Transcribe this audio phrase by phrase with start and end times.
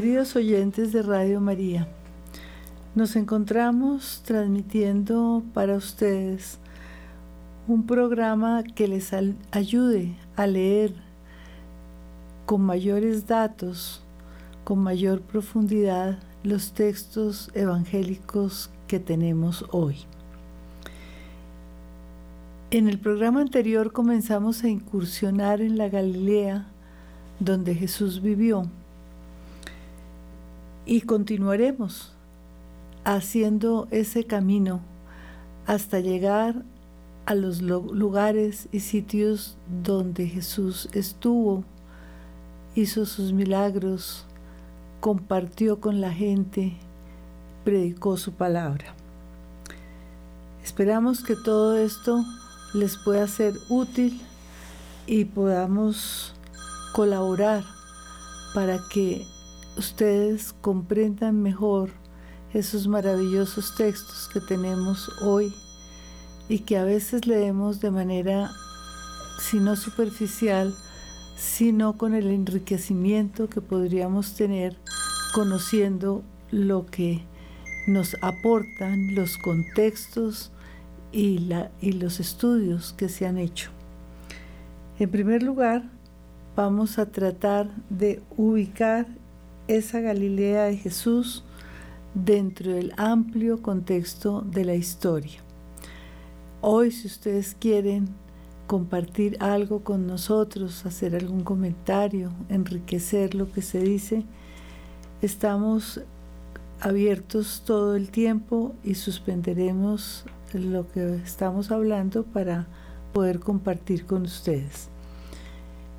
[0.00, 1.86] Queridos oyentes de Radio María,
[2.94, 6.58] nos encontramos transmitiendo para ustedes
[7.68, 9.10] un programa que les
[9.50, 10.94] ayude a leer
[12.46, 14.02] con mayores datos,
[14.64, 19.96] con mayor profundidad los textos evangélicos que tenemos hoy.
[22.70, 26.68] En el programa anterior comenzamos a incursionar en la Galilea,
[27.38, 28.66] donde Jesús vivió,
[30.90, 32.10] y continuaremos
[33.04, 34.80] haciendo ese camino
[35.64, 36.64] hasta llegar
[37.26, 41.62] a los lugares y sitios donde Jesús estuvo,
[42.74, 44.24] hizo sus milagros,
[44.98, 46.72] compartió con la gente,
[47.64, 48.92] predicó su palabra.
[50.64, 52.24] Esperamos que todo esto
[52.74, 54.20] les pueda ser útil
[55.06, 56.34] y podamos
[56.92, 57.62] colaborar
[58.54, 59.24] para que
[59.80, 61.88] ustedes comprendan mejor
[62.52, 65.54] esos maravillosos textos que tenemos hoy
[66.50, 68.50] y que a veces leemos de manera,
[69.40, 70.74] si no superficial,
[71.34, 74.76] sino con el enriquecimiento que podríamos tener
[75.32, 77.24] conociendo lo que
[77.86, 80.52] nos aportan los contextos
[81.10, 83.70] y, la, y los estudios que se han hecho.
[84.98, 85.84] En primer lugar,
[86.54, 89.06] vamos a tratar de ubicar
[89.76, 91.44] esa Galilea de Jesús
[92.14, 95.40] dentro del amplio contexto de la historia.
[96.60, 98.08] Hoy, si ustedes quieren
[98.66, 104.24] compartir algo con nosotros, hacer algún comentario, enriquecer lo que se dice,
[105.22, 106.00] estamos
[106.80, 112.66] abiertos todo el tiempo y suspenderemos lo que estamos hablando para
[113.12, 114.88] poder compartir con ustedes.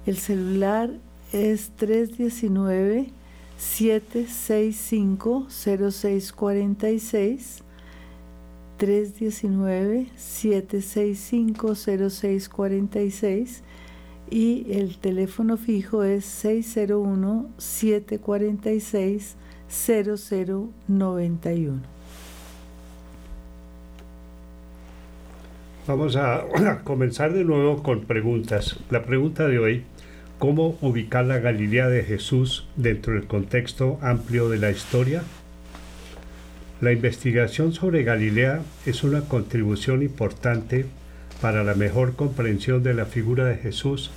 [0.05, 0.91] El celular
[1.31, 3.20] es 319
[3.61, 7.63] 765 0646
[8.77, 13.63] 319 765 0646
[14.31, 19.35] y el teléfono fijo es 601 746
[19.69, 21.81] 0091.
[25.87, 26.45] Vamos a,
[26.83, 28.79] comenzar de nuevo con preguntas.
[28.89, 29.83] La pregunta de hoy,
[30.41, 35.21] ¿cómo ubicar la Galilea de Jesús dentro del contexto amplio de la historia?
[36.81, 40.87] La investigación sobre Galilea es una contribución importante
[41.41, 44.09] para la mejor comprensión de la figura de Jesús,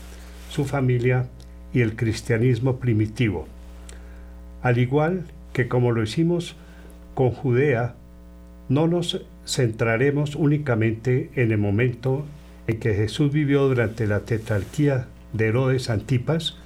[0.48, 1.26] su familia
[1.74, 3.46] y el cristianismo primitivo.
[4.62, 6.56] Al igual que como lo hicimos
[7.14, 7.96] con Judea,
[8.70, 12.24] no nos centraremos únicamente en el momento
[12.66, 16.56] en que Jesús vivió durante la tetrarquía de Herodes Antipas,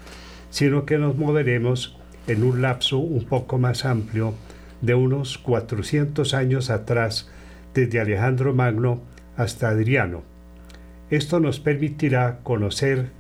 [0.51, 1.99] sino que nos moveremos
[2.29, 4.35] en un lapso un poco más amplio
[4.81, 7.29] de unos 400 años atrás,
[7.75, 9.03] desde Alejandro Magno
[9.37, 10.23] hasta Adriano.
[11.11, 13.11] Esto nos permitirá conocer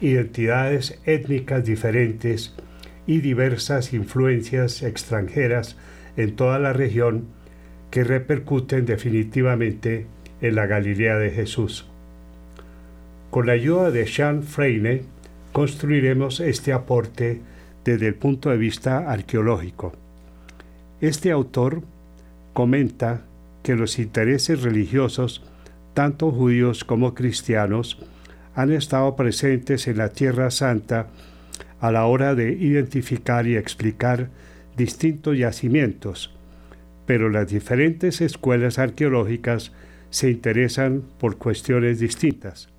[0.00, 2.54] identidades étnicas diferentes
[3.06, 5.76] y diversas influencias extranjeras
[6.16, 7.26] en toda la región
[7.90, 10.06] que repercuten definitivamente
[10.40, 11.89] en la Galilea de Jesús.
[13.30, 15.02] Con la ayuda de Jean Freine
[15.52, 17.40] construiremos este aporte
[17.84, 19.92] desde el punto de vista arqueológico.
[21.00, 21.82] Este autor
[22.52, 23.22] comenta
[23.62, 25.44] que los intereses religiosos,
[25.94, 27.98] tanto judíos como cristianos,
[28.56, 31.06] han estado presentes en la Tierra Santa
[31.80, 34.28] a la hora de identificar y explicar
[34.76, 36.34] distintos yacimientos,
[37.06, 39.70] pero las diferentes escuelas arqueológicas
[40.10, 42.69] se interesan por cuestiones distintas.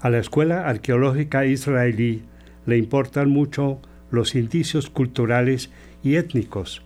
[0.00, 2.22] A la escuela arqueológica israelí
[2.66, 3.80] le importan mucho
[4.10, 5.70] los indicios culturales
[6.02, 6.82] y étnicos.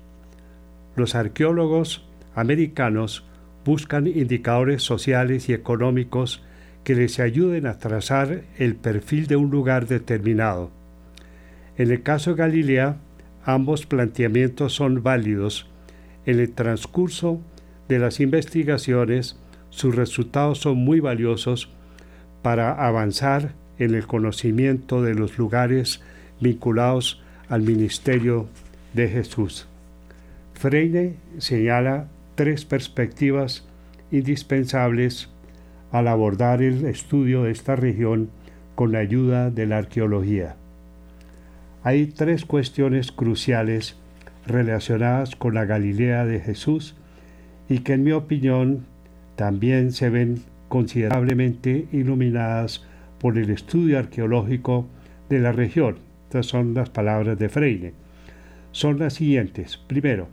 [0.96, 3.24] Los arqueólogos americanos
[3.64, 6.42] buscan indicadores sociales y económicos
[6.82, 10.70] que les ayuden a trazar el perfil de un lugar determinado.
[11.78, 12.98] En el caso de Galilea,
[13.46, 15.66] Ambos planteamientos son válidos.
[16.24, 17.40] En el transcurso
[17.88, 19.38] de las investigaciones,
[19.68, 21.68] sus resultados son muy valiosos
[22.44, 26.00] para avanzar en el conocimiento de los lugares
[26.38, 28.46] vinculados al ministerio
[28.92, 29.66] de Jesús.
[30.52, 32.06] Freire señala
[32.36, 33.66] tres perspectivas
[34.12, 35.28] indispensables
[35.90, 38.30] al abordar el estudio de esta región
[38.76, 40.54] con la ayuda de la arqueología
[41.84, 43.94] hay tres cuestiones cruciales
[44.46, 46.96] relacionadas con la Galilea de Jesús
[47.68, 48.86] y que en mi opinión
[49.36, 52.84] también se ven considerablemente iluminadas
[53.18, 54.86] por el estudio arqueológico
[55.28, 57.92] de la región, Estas son las palabras de Freire.
[58.72, 59.76] Son las siguientes.
[59.76, 60.28] Primero,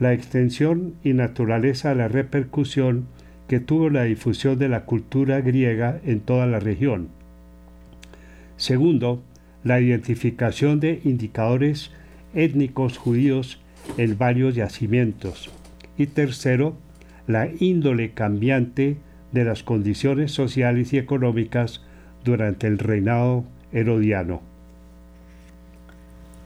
[0.00, 3.06] la extensión y naturaleza de la repercusión
[3.46, 7.08] que tuvo la difusión de la cultura griega en toda la región.
[8.56, 9.22] Segundo,
[9.64, 11.90] la identificación de indicadores
[12.34, 13.60] étnicos judíos
[13.96, 15.50] en varios yacimientos.
[15.96, 16.76] Y tercero,
[17.26, 18.96] la índole cambiante
[19.32, 21.82] de las condiciones sociales y económicas
[22.24, 24.40] durante el reinado herodiano.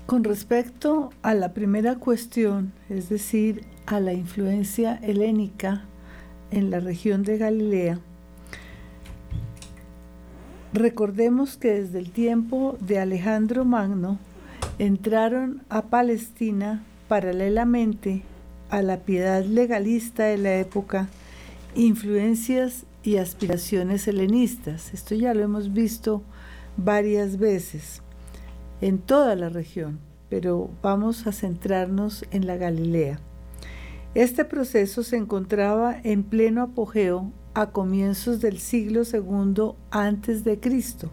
[0.06, 5.84] Con respecto a la primera cuestión, es decir, a la influencia helénica
[6.50, 7.99] en la región de Galilea,
[10.73, 14.19] recordemos que desde el tiempo de Alejandro Magno
[14.79, 18.23] entraron a Palestina paralelamente
[18.70, 21.08] a la piedad legalista de la época
[21.75, 24.93] influencias y aspiraciones helenistas.
[24.95, 26.23] Esto ya lo hemos visto
[26.77, 28.03] varias veces
[28.81, 29.99] en toda la región,
[30.29, 33.19] pero vamos a centrarnos en la Galilea.
[34.15, 41.11] Este proceso se encontraba en pleno apogeo a comienzos del siglo II antes de Cristo.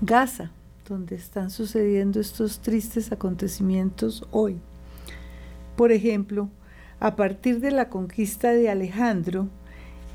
[0.00, 0.52] Gaza,
[0.88, 4.60] donde están sucediendo estos tristes acontecimientos hoy.
[5.76, 6.48] Por ejemplo,
[7.02, 9.48] a partir de la conquista de Alejandro,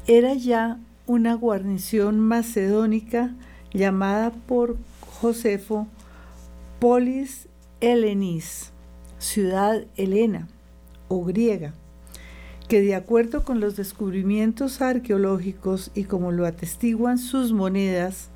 [0.08, 3.36] era ya una guarnición macedónica
[3.74, 5.86] llamada por Josefo
[6.80, 7.50] Polis
[7.82, 8.72] Helenis,
[9.20, 10.48] ciudad helena
[11.10, 11.74] o griega,
[12.70, 18.30] que de acuerdo con los descubrimientos arqueológicos y como lo atestiguan sus monedas,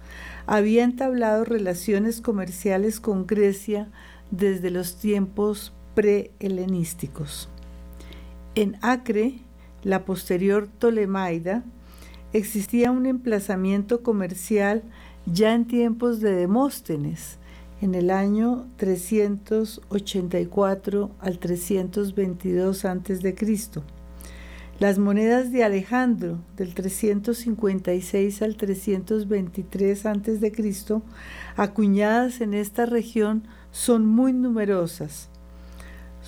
[0.46, 3.88] había entablado relaciones comerciales con Grecia
[4.30, 7.51] desde los tiempos pre-helenísticos.
[8.54, 9.36] En Acre,
[9.82, 11.64] la posterior Ptolemaida,
[12.34, 14.84] existía un emplazamiento comercial
[15.26, 17.38] ya en tiempos de Demóstenes,
[17.82, 23.36] en el año 384 al 322 a.C.
[24.80, 31.02] Las monedas de Alejandro del 356 al 323 a.C.,
[31.56, 35.31] acuñadas en esta región, son muy numerosas.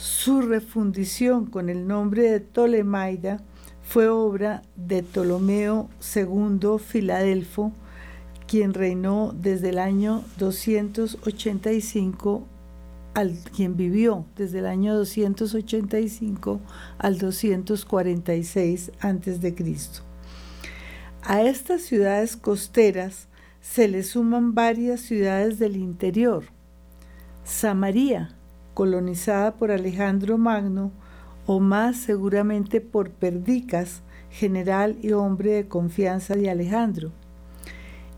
[0.03, 3.41] Su refundición con el nombre de Ptolemaida
[3.81, 7.71] fue obra de Ptolomeo II Filadelfo,
[8.45, 12.45] quien reinó desde el año 285
[13.13, 16.59] al quien vivió desde el año 285
[16.97, 19.55] al 246 a.C.
[21.21, 23.29] A estas ciudades costeras
[23.61, 26.43] se le suman varias ciudades del interior.
[27.45, 28.35] Samaria,
[28.73, 30.91] colonizada por Alejandro Magno,
[31.45, 37.11] o más seguramente por Perdicas, general y hombre de confianza de Alejandro.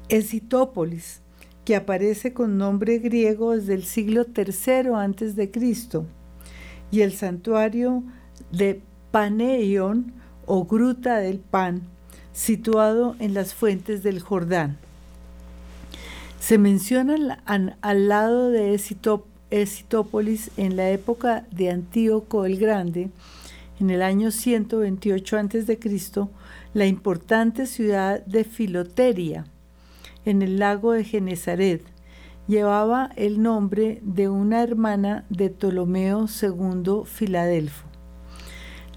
[0.09, 1.21] Esitópolis,
[1.65, 6.05] que aparece con nombre griego desde el siglo III antes de Cristo,
[6.91, 8.03] y el santuario
[8.51, 8.81] de
[9.11, 10.13] Paneion
[10.45, 11.81] o Gruta del Pan,
[12.33, 14.77] situado en las fuentes del Jordán.
[16.39, 19.34] Se menciona al, lado de Esitópolis
[20.57, 23.09] en la época de Antíoco el Grande,
[23.79, 25.79] en el año 128 a.C.,
[26.73, 29.45] la importante ciudad de Filoteria,
[30.25, 31.81] en el lago de Genezaret.
[32.47, 37.87] Llevaba el nombre de una hermana de Ptolomeo II Filadelfo.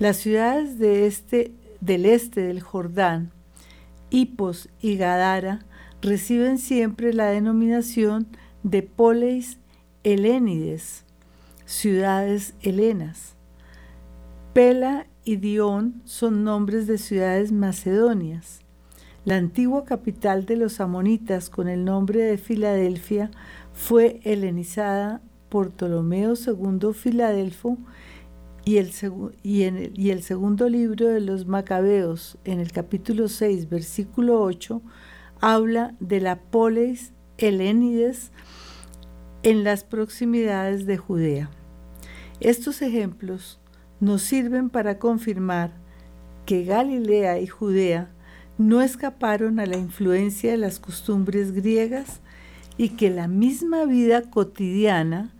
[0.01, 3.31] Las ciudades de este, del este del Jordán,
[4.11, 5.61] Hipos y Gadara,
[6.03, 8.27] reciben siempre la denominación
[8.65, 9.59] de Poleis
[10.09, 11.05] Helénides,
[11.67, 13.35] ciudades helenas.
[14.55, 18.61] Pela y Dion son nombres de ciudades macedonias.
[19.27, 23.31] La antigua capital de los amonitas con el nombre de Filadelfia
[23.75, 27.77] fue helenizada por Ptolomeo II Filadelfo
[28.65, 34.81] y el, segundo libro de los Macabeos, en el capítulo 6, versículo 8,
[35.43, 38.33] habla de la polis helénides
[39.43, 41.51] en las proximidades de Judea.
[42.41, 43.61] Estos ejemplos
[44.01, 45.73] nos sirven para confirmar
[46.47, 48.11] que Galilea y Judea
[48.59, 52.21] no escaparon a la influencia de las costumbres griegas
[52.77, 55.35] y que la misma vida cotidiana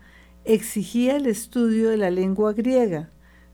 [0.45, 3.09] exigía el estudio de la lengua griega,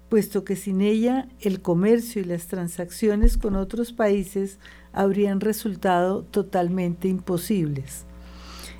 [0.09, 4.59] puesto que sin ella el comercio y las transacciones con otros países
[4.93, 8.05] habrían resultado totalmente imposibles.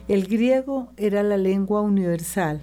[0.08, 2.62] El griego era la lengua universal.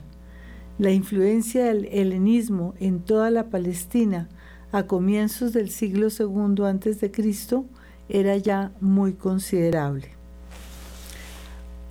[0.79, 4.29] La influencia del helenismo en toda la Palestina
[4.71, 7.65] a comienzos del siglo II a.C
[8.09, 10.11] era ya muy considerable.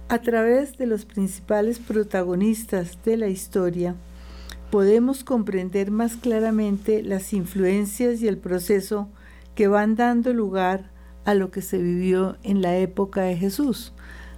[0.08, 3.96] A través de los principales protagonistas de la historia,
[4.70, 9.10] podemos comprender más claramente las influencias y el proceso
[9.54, 10.92] que van dando lugar
[11.26, 13.94] a lo que se vivió en la época de Jesús.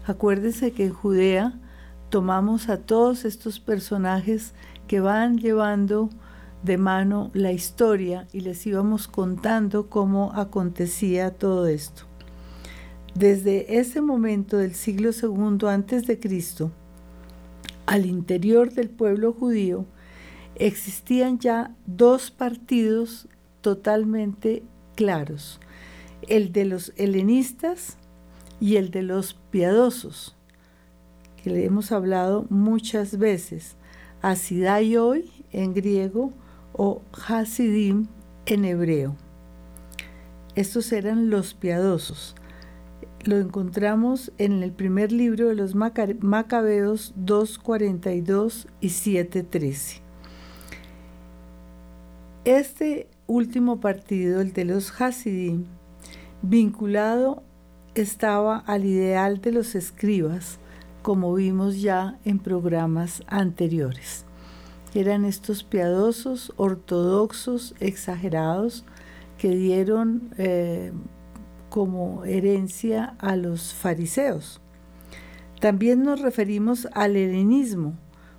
[0.06, 1.54] Acuérdense que en Judea
[2.10, 4.54] tomamos a todos estos personajes
[4.88, 6.10] que van llevando
[6.62, 12.04] de mano la historia y les íbamos contando cómo acontecía todo esto.
[13.16, 16.72] Desde ese momento del siglo II antes de Cristo,
[17.86, 19.86] al interior del pueblo judío
[20.56, 23.28] existían ya dos partidos
[23.62, 24.64] totalmente
[24.96, 25.60] claros,
[26.28, 27.98] el de los helenistas
[28.64, 30.38] y el de los piadosos,
[31.36, 33.76] que le hemos hablado muchas veces,
[34.22, 36.32] Asidai hoy en griego
[36.72, 38.08] o Hasidim
[38.46, 39.18] en hebreo.
[40.56, 42.36] Estos eran los piadosos.
[43.26, 50.00] Lo encontramos en el primer libro de los Macabeos 2.42 y 7.13.
[52.46, 55.66] Este último partido, el de los Hasidim,
[56.42, 57.44] vinculado
[57.96, 60.60] estaba al ideal de los escribas,
[61.02, 64.26] como vimos ya en programas anteriores
[64.96, 68.86] eran estos piadosos, ortodoxos, exagerados,
[69.38, 70.92] que dieron eh,
[71.70, 74.62] como herencia a los fariseos.
[75.60, 77.96] También nos referimos al helenismo,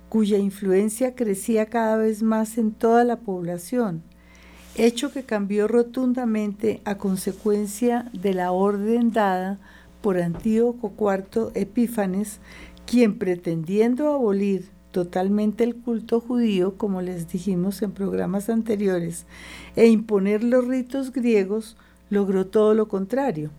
[0.09, 4.03] cuya influencia crecía cada vez más en toda la población,
[4.77, 9.57] hecho que cambió rotundamente a consecuencia de la orden dada
[10.01, 12.39] por Antíoco IV Epífanes,
[12.85, 19.25] quien pretendiendo abolir totalmente el culto judío, como les dijimos en programas anteriores,
[19.75, 21.75] e imponer los ritos griegos,
[22.09, 23.49] logró todo lo contrario.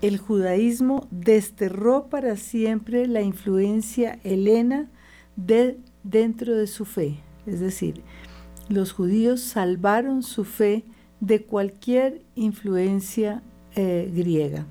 [0.00, 4.88] El judaísmo desterró para siempre la influencia helena
[5.36, 7.18] de, dentro de su fe.
[7.46, 8.00] Es decir,
[8.70, 10.84] los judíos salvaron su fe
[11.18, 13.42] de cualquier influencia
[13.74, 14.64] eh, griega.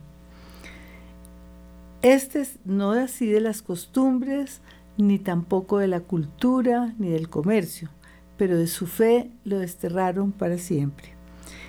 [2.01, 4.61] Este no así de las costumbres,
[4.97, 7.89] ni tampoco de la cultura ni del comercio,
[8.37, 11.09] pero de su fe lo desterraron para siempre.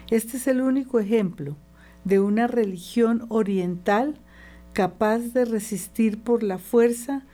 [0.09, 1.57] Este es el único ejemplo
[2.05, 4.15] de una religión oriental
[4.73, 7.25] capaz de resistir por la fuerza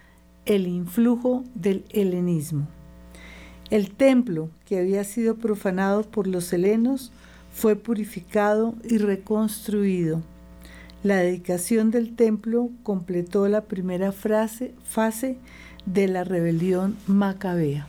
[0.46, 2.66] el influjo del helenismo.
[3.70, 7.10] El templo, que había sido profanado por los helenos,
[7.52, 10.22] fue purificado y reconstruido.
[11.02, 15.36] La dedicación del templo completó la primera fase
[15.84, 17.88] de la rebelión macabea.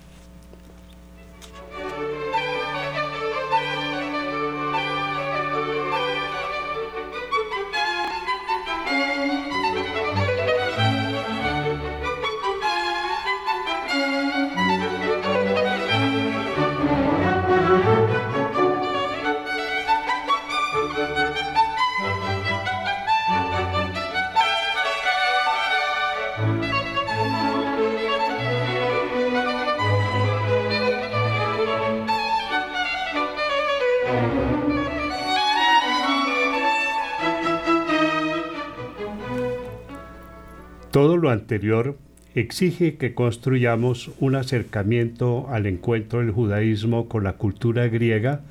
[40.91, 41.97] Todo lo anterior
[42.33, 48.41] exige que construyamos un acercamiento al encuentro del judaísmo con la cultura griega,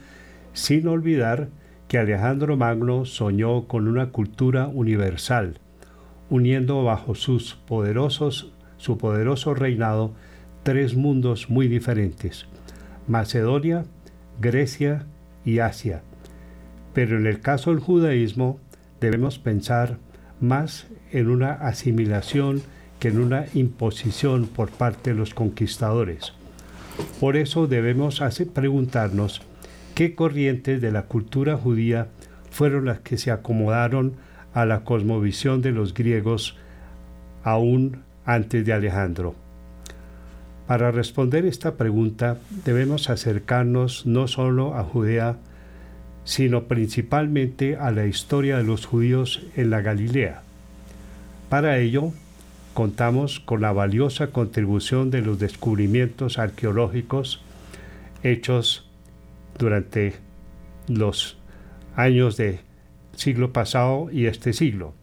[0.53, 1.49] sin olvidar
[1.89, 5.59] que Alejandro Magno soñó con una cultura universal,
[6.29, 10.13] uniendo bajo sus poderosos, su poderoso reinado
[10.63, 12.47] tres mundos muy diferentes,
[13.07, 13.85] Macedonia,
[14.41, 15.07] Grecia
[15.45, 16.03] y Asia.
[16.93, 18.59] Pero en el caso del judaísmo
[19.01, 19.99] debemos pensar
[20.41, 22.63] más en una asimilación
[22.99, 26.33] que en una imposición por parte de los conquistadores.
[27.21, 28.23] Por eso debemos
[28.55, 29.43] preguntarnos
[29.95, 32.09] qué corrientes de la cultura judía
[32.51, 34.15] fueron las que se acomodaron
[34.55, 36.57] a la cosmovisión de los griegos
[37.45, 39.35] aún antes de Alejandro.
[40.67, 45.37] Para responder esta pregunta debemos acercarnos no solo a Judea,
[46.27, 50.43] sino principalmente a la historia de los judíos en la Galilea.
[51.49, 52.13] Para ello,
[52.75, 57.41] contamos con la valiosa contribución de los descubrimientos arqueológicos
[58.25, 58.91] hechos
[59.57, 60.15] durante
[60.89, 61.39] los
[61.95, 62.59] años del
[63.15, 64.95] siglo pasado y este siglo.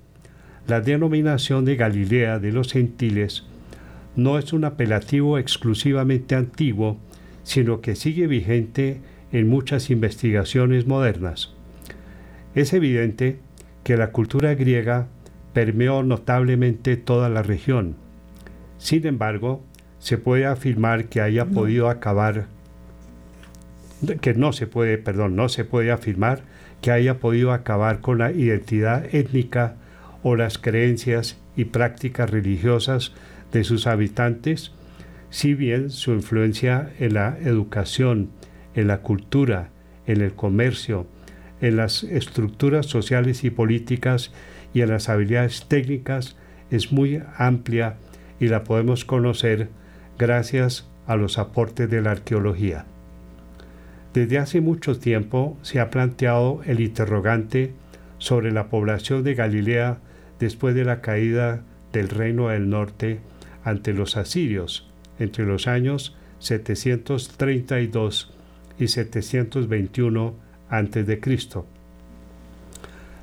[0.68, 3.44] La denominación de Galilea de los gentiles
[4.18, 6.98] no es un apelativo exclusivamente antiguo,
[7.44, 9.00] sino que sigue vigente
[9.34, 11.54] en muchas investigaciones modernas.
[12.56, 13.40] Es evidente
[13.84, 15.08] que la cultura griega
[15.52, 17.96] permeó notablemente toda la región.
[18.78, 19.62] Sin embargo,
[20.00, 22.48] se puede afirmar que haya podido acabar
[24.22, 26.42] que no se puede, perdón, no se puede afirmar
[26.82, 29.76] que haya podido acabar con la identidad étnica
[30.24, 33.14] o las creencias y prácticas religiosas
[33.54, 34.72] de sus habitantes,
[35.30, 38.30] si bien su influencia en la educación,
[38.76, 39.70] en la cultura,
[40.06, 41.08] en el comercio,
[41.62, 44.32] en las estructuras sociales y políticas
[44.74, 46.36] y en las habilidades técnicas
[46.72, 47.96] es muy amplia
[48.40, 49.70] y la podemos conocer
[50.18, 52.86] gracias a los aportes de la arqueología.
[54.14, 57.74] Desde hace mucho tiempo se ha planteado el interrogante
[58.18, 59.98] sobre la población de Galilea
[60.40, 63.20] después de la caída del reino del norte
[63.64, 64.90] ante los asirios
[65.20, 68.33] entre los años 732
[68.80, 70.36] y 721
[70.70, 71.20] a.C.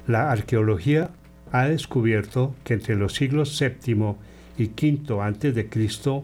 [0.06, 1.10] La arqueología
[1.52, 4.14] ha descubierto que entre los siglos VII
[4.58, 6.22] y V a.C.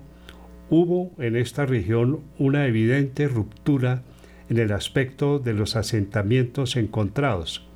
[0.71, 4.03] hubo en esta región una evidente ruptura
[4.49, 7.67] en el aspecto de los asentamientos encontrados,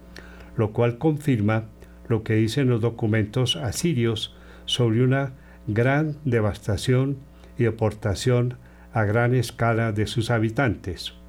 [0.56, 1.66] lo cual confirma
[2.08, 5.32] lo que dicen los documentos asirios sobre una
[5.66, 7.18] gran devastación
[7.58, 8.56] y deportación
[8.92, 11.19] a gran escala de sus habitantes.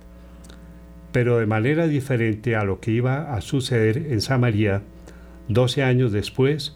[1.12, 4.82] Pero de manera diferente a lo que iba a suceder en Samaria,
[5.48, 6.76] doce años después,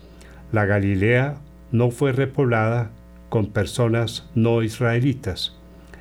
[0.52, 1.38] la Galilea
[1.72, 2.92] no fue repoblada
[3.30, 5.58] con personas no israelitas.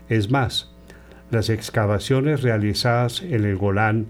[0.09, 0.71] Es más,
[1.31, 4.07] las excavaciones realizadas en el Golán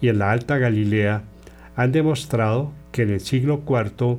[0.00, 1.22] y en la Alta Galilea
[1.74, 4.18] han demostrado que en el siglo IV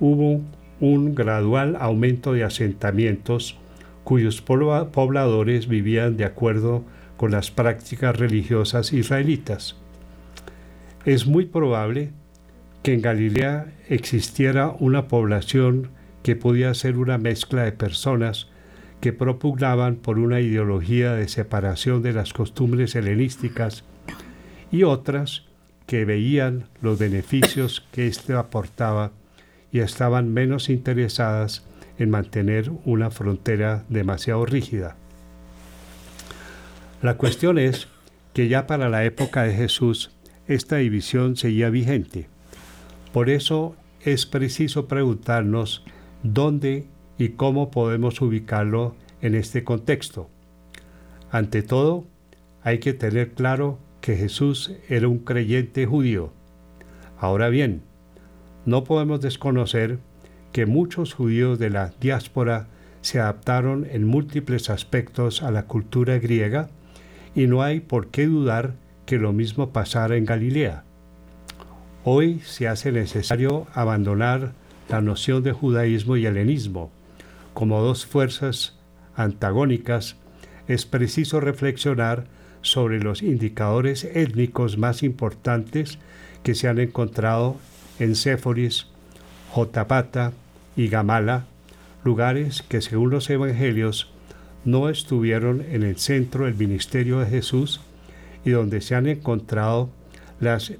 [0.00, 0.40] hubo
[0.80, 3.58] un gradual aumento de asentamientos
[4.02, 6.84] cuyos pobladores vivían de acuerdo
[7.20, 9.76] con las prácticas religiosas israelitas.
[11.04, 12.12] Es muy probable
[12.82, 15.90] que en Galilea existiera una población
[16.22, 18.48] que podía ser una mezcla de personas
[19.02, 23.84] que propugnaban por una ideología de separación de las costumbres helenísticas
[24.72, 25.44] y otras
[25.84, 29.12] que veían los beneficios que éste aportaba
[29.70, 31.66] y estaban menos interesadas
[31.98, 34.96] en mantener una frontera demasiado rígida.
[37.02, 37.88] La cuestión es
[38.34, 40.10] que ya para la época de Jesús
[40.46, 42.28] esta división seguía vigente.
[43.12, 45.82] Por eso es preciso preguntarnos
[46.22, 46.84] dónde
[47.16, 50.28] y cómo podemos ubicarlo en este contexto.
[51.30, 52.04] Ante todo,
[52.62, 56.34] hay que tener claro que Jesús era un creyente judío.
[57.18, 57.80] Ahora bien,
[58.66, 59.98] no podemos desconocer
[60.52, 62.66] que muchos judíos de la diáspora
[63.00, 66.68] se adaptaron en múltiples aspectos a la cultura griega
[67.34, 68.74] y no hay por qué dudar
[69.06, 70.84] que lo mismo pasara en Galilea.
[72.04, 74.52] Hoy se hace necesario abandonar
[74.88, 76.90] la noción de judaísmo y helenismo
[77.54, 78.74] como dos fuerzas
[79.14, 80.16] antagónicas,
[80.68, 82.26] es preciso reflexionar
[82.62, 85.98] sobre los indicadores étnicos más importantes
[86.42, 87.56] que se han encontrado
[87.98, 88.86] en Séforis,
[89.50, 90.32] Jotapata
[90.76, 91.46] y Gamala,
[92.04, 94.09] lugares que según los evangelios
[94.64, 97.80] no estuvieron en el centro del ministerio de Jesús
[98.44, 99.90] y donde se han encontrado
[100.38, 100.72] las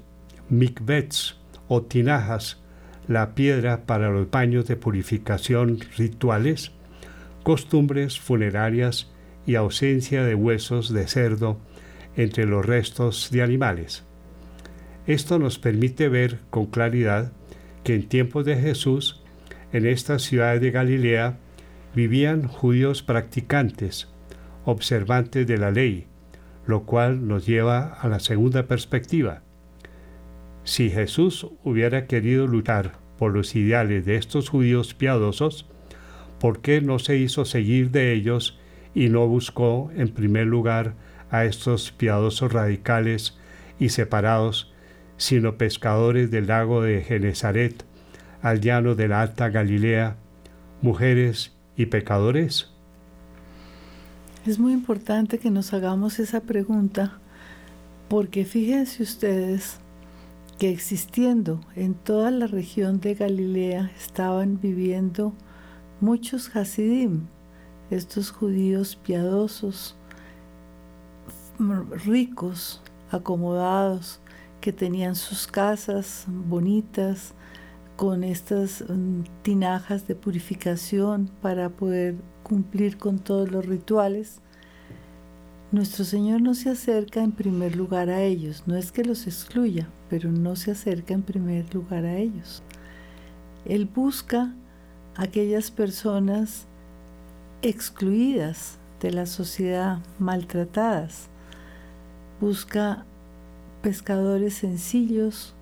[0.49, 2.61] mikvets o tinajas
[3.07, 6.71] la piedra para los baños de purificación rituales,
[7.43, 9.09] costumbres funerarias
[9.45, 11.59] y ausencia de huesos de cerdo
[12.15, 14.03] entre los restos de animales.
[15.07, 17.31] Esto nos permite ver con claridad
[17.83, 19.21] que en tiempos de Jesús,
[19.73, 21.39] en estas ciudades de Galilea,
[21.95, 24.09] vivían judíos practicantes,
[24.65, 26.07] observantes de la ley,
[26.65, 29.41] lo cual nos lleva a la segunda perspectiva.
[30.63, 35.69] Si Jesús hubiera querido luchar por los ideales de estos judíos piadosos,
[36.39, 38.59] ¿por qué no se hizo seguir de ellos
[38.93, 40.95] y no buscó en primer lugar
[41.29, 43.37] a estos piadosos radicales
[43.79, 44.73] y separados,
[45.17, 47.85] sino pescadores del lago de Genezaret,
[48.41, 50.17] al llano de la Alta Galilea,
[50.81, 52.69] mujeres y pecadores?
[54.45, 57.19] Es muy importante que nos hagamos esa pregunta
[58.09, 59.79] porque fíjense ustedes
[60.57, 65.33] que existiendo en toda la región de Galilea estaban viviendo
[66.01, 67.21] muchos Hasidim,
[67.89, 69.95] estos judíos piadosos,
[72.05, 72.81] ricos,
[73.11, 74.19] acomodados,
[74.59, 77.33] que tenían sus casas bonitas,
[78.01, 84.41] con estas mm, tinajas de purificación para poder cumplir con todos los rituales
[85.71, 89.87] nuestro Señor no se acerca en primer lugar a ellos, no es que los excluya,
[90.09, 92.63] pero no se acerca en primer lugar a ellos.
[93.65, 94.51] Él busca
[95.15, 96.65] aquellas personas
[97.61, 101.29] excluidas de la sociedad, maltratadas.
[102.41, 103.05] Busca
[103.81, 105.53] pescadores sencillos,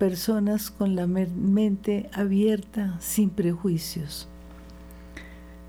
[0.00, 4.28] personas con la mente abierta, sin prejuicios.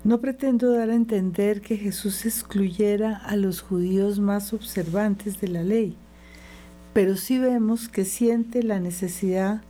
[0.04, 5.62] No pretendo dar a entender que Jesús excluyera a los judíos más observantes de la
[5.62, 5.98] ley,
[6.94, 9.60] pero sí vemos que siente la necesidad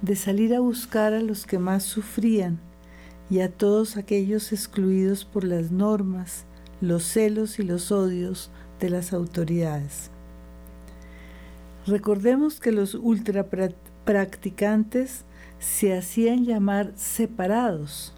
[0.00, 2.60] de salir a buscar a los que más sufrían
[3.28, 6.44] y a todos aquellos excluidos por las normas,
[6.80, 10.12] los celos y los odios de las autoridades.
[11.88, 12.94] Recordemos que los
[14.04, 15.24] ultrapracticantes
[15.58, 18.12] se hacían llamar separados.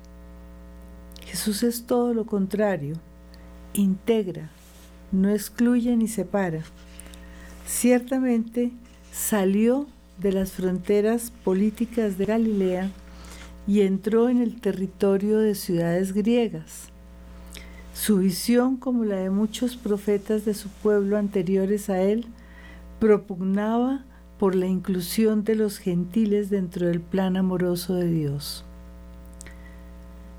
[1.24, 2.96] Jesús es todo lo contrario,
[3.72, 4.50] integra,
[5.12, 6.62] no excluye ni separa.
[7.66, 8.72] Ciertamente
[9.12, 9.86] salió
[10.18, 12.90] de las fronteras políticas de Galilea
[13.68, 16.88] y entró en el territorio de ciudades griegas.
[17.94, 22.26] Su visión, como la de muchos profetas de su pueblo anteriores a él,
[22.98, 24.04] propugnaba
[24.38, 28.64] por la inclusión de los gentiles dentro del plan amoroso de Dios,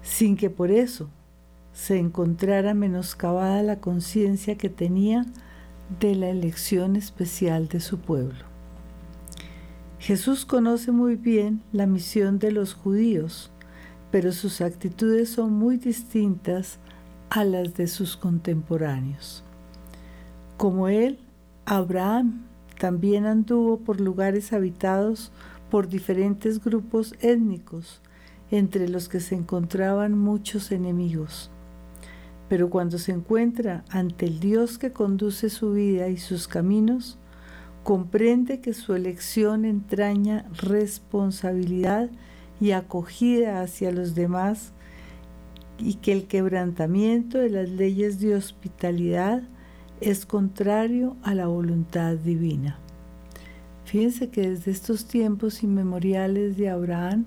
[0.02, 1.10] sin que por eso
[1.74, 5.26] se encontrara menoscabada la conciencia que tenía
[6.00, 8.46] de la elección especial de su pueblo.
[10.00, 13.52] Jesús conoce muy bien la misión de los judíos,
[14.12, 16.80] pero sus actitudes son muy distintas
[17.30, 19.44] a las de sus contemporáneos.
[20.56, 21.20] Como él,
[21.66, 22.46] Abraham
[22.80, 25.32] también anduvo por lugares habitados
[25.70, 28.02] por diferentes grupos étnicos,
[28.52, 31.52] entre los que se encontraban muchos enemigos.
[32.48, 37.18] Pero cuando se encuentra ante el Dios que conduce su vida y sus caminos,
[37.84, 42.10] comprende que su elección entraña responsabilidad
[42.60, 44.72] y acogida hacia los demás
[45.78, 49.44] y que el quebrantamiento de las leyes de hospitalidad
[50.02, 52.78] es contrario a la voluntad divina.
[53.86, 57.26] Fíjense que desde estos tiempos inmemoriales de Abraham,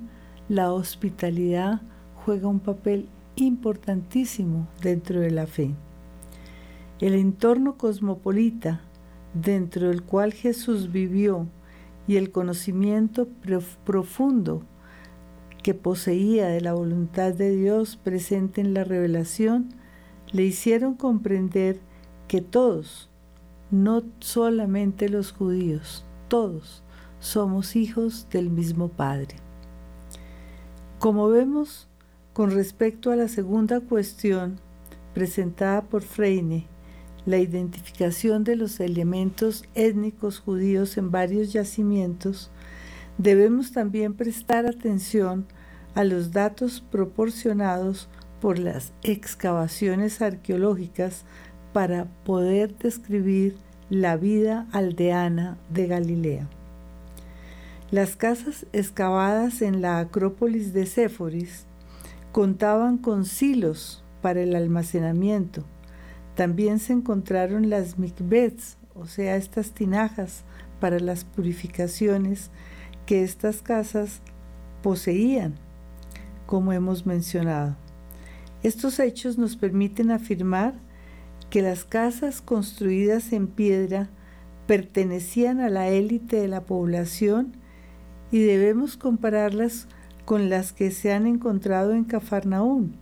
[0.48, 1.80] la hospitalidad
[2.24, 5.74] juega un papel importantísimo dentro de la fe.
[7.00, 8.82] El entorno cosmopolita
[9.34, 11.46] dentro del cual Jesús vivió
[12.06, 13.28] y el conocimiento
[13.84, 14.62] profundo
[15.62, 19.68] que poseía de la voluntad de Dios presente en la revelación,
[20.32, 21.80] le hicieron comprender
[22.30, 23.08] que todos,
[23.72, 26.84] no solamente los judíos, todos
[27.18, 29.34] somos hijos del mismo Padre.
[31.00, 31.88] Como vemos,
[32.32, 34.60] con respecto a la segunda cuestión
[35.12, 36.68] presentada por Freine,
[37.26, 42.52] la identificación de los elementos étnicos judíos en varios yacimientos,
[43.18, 45.46] debemos también prestar atención
[45.96, 48.08] a los datos proporcionados
[48.40, 51.24] por las excavaciones arqueológicas
[51.72, 53.56] para poder describir
[53.88, 56.48] la vida aldeana de Galilea.
[57.90, 61.64] Las casas excavadas en la Acrópolis de Séforis
[62.32, 65.64] contaban con silos para el almacenamiento,
[66.40, 70.42] también se encontraron las mikvets, o sea, estas tinajas
[70.80, 72.50] para las purificaciones
[73.04, 74.20] que estas casas
[74.82, 75.56] poseían,
[76.46, 77.76] como hemos mencionado.
[78.62, 80.72] Estos hechos nos permiten afirmar
[81.50, 84.08] que las casas construidas en piedra
[84.66, 87.56] pertenecían a la élite de la población
[88.30, 89.88] y debemos compararlas
[90.24, 92.94] con las que se han encontrado en Cafarnaún,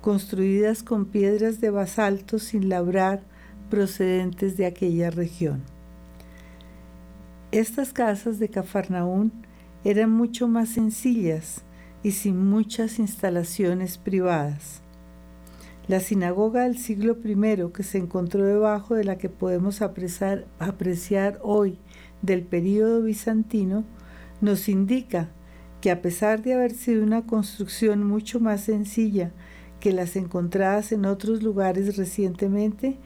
[0.00, 3.24] construidas con piedras de basalto sin labrar
[3.70, 5.62] procedentes de aquella región.
[7.50, 9.32] Estas casas de Cafarnaún
[9.82, 11.62] eran mucho más sencillas
[12.04, 14.82] y sin muchas instalaciones privadas.
[15.88, 21.38] La sinagoga del siglo I que se encontró debajo de la que podemos apreciar, apreciar
[21.42, 21.78] hoy
[22.22, 23.84] del período bizantino
[24.40, 25.28] nos indica
[25.80, 29.30] que a pesar de haber sido una construcción mucho más sencilla
[29.78, 32.96] que las encontradas en otros lugares recientemente,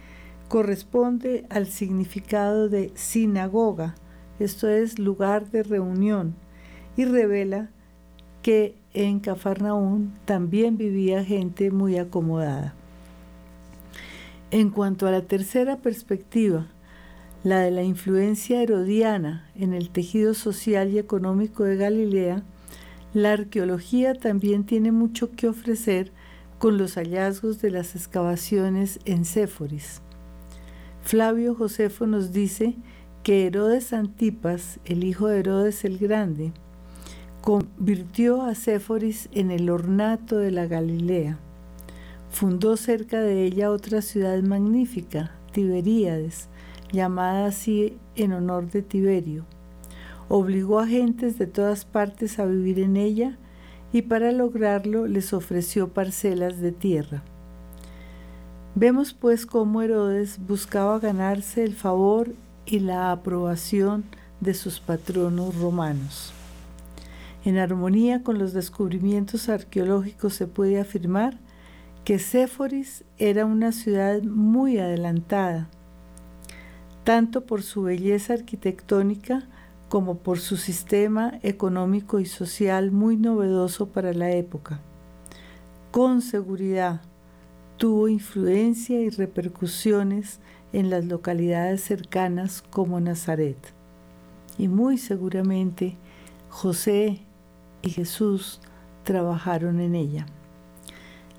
[0.49, 3.95] corresponde al significado de sinagoga,
[4.38, 6.35] esto es lugar de reunión,
[6.97, 7.69] y revela
[8.40, 12.74] que en Cafarnaún también vivía gente muy acomodada.
[14.50, 16.66] En cuanto a la tercera perspectiva,
[17.44, 22.42] la de la influencia herodiana en el tejido social y económico de Galilea,
[23.14, 26.12] la arqueología también tiene mucho que ofrecer
[26.59, 30.03] con los hallazgos de las excavaciones en Séforis.
[31.03, 32.74] Flavio Josefo nos dice
[33.22, 36.53] que Herodes Antipas, el hijo de Herodes el Grande,
[37.40, 41.38] convirtió a Séforis en el ornato de la Galilea.
[42.31, 46.48] Fundó cerca de ella otra ciudad magnífica, Tiberíades,
[46.92, 49.46] llamada así en honor de Tiberio.
[50.29, 53.37] Obligó a gentes de todas partes a vivir en ella
[53.92, 57.22] y para lograrlo les ofreció parcelas de tierra.
[58.76, 62.33] Vemos pues cómo Herodes buscaba ganarse el favor
[62.66, 64.05] y la aprobación
[64.40, 66.33] de sus patronos romanos.
[67.44, 71.38] En armonía con los descubrimientos arqueológicos se puede afirmar
[72.05, 75.68] que Séforis era una ciudad muy adelantada,
[77.05, 79.48] tanto por su belleza arquitectónica
[79.88, 84.81] como por su sistema económico y social muy novedoso para la época.
[85.90, 87.00] Con seguridad
[87.76, 90.40] tuvo influencia y repercusiones
[90.72, 93.57] en las localidades cercanas como Nazaret.
[94.59, 95.96] Y muy seguramente
[96.50, 97.22] José
[97.83, 98.61] y Jesús
[99.05, 100.27] trabajaron en ella.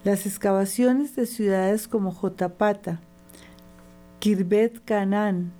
[0.04, 3.00] Las excavaciones de ciudades como Jotapata,
[4.20, 5.52] Kirbet Canán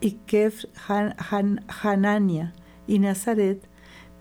[0.00, 0.64] y Kef
[1.82, 2.52] Hanania
[2.86, 3.68] y Nazaret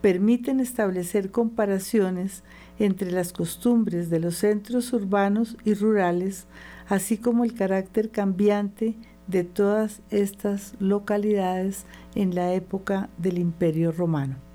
[0.01, 2.43] permiten establecer comparaciones
[2.79, 6.47] entre las costumbres de los centros urbanos y rurales,
[6.89, 8.95] así como el carácter cambiante
[9.27, 14.50] de todas estas localidades en la época del Imperio Romano.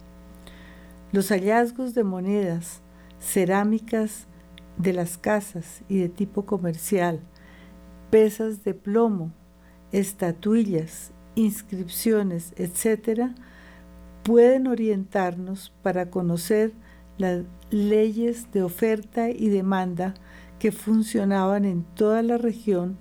[1.16, 2.83] Los hallazgos de monedas,
[3.20, 4.26] cerámicas
[4.76, 7.20] de las casas y de tipo comercial,
[8.11, 9.33] pesas de plomo,
[9.92, 13.31] estatuillas, inscripciones, etc.,
[14.24, 16.74] pueden orientarnos para conocer
[17.16, 20.12] las leyes de oferta y demanda
[20.59, 22.98] que funcionaban en toda la región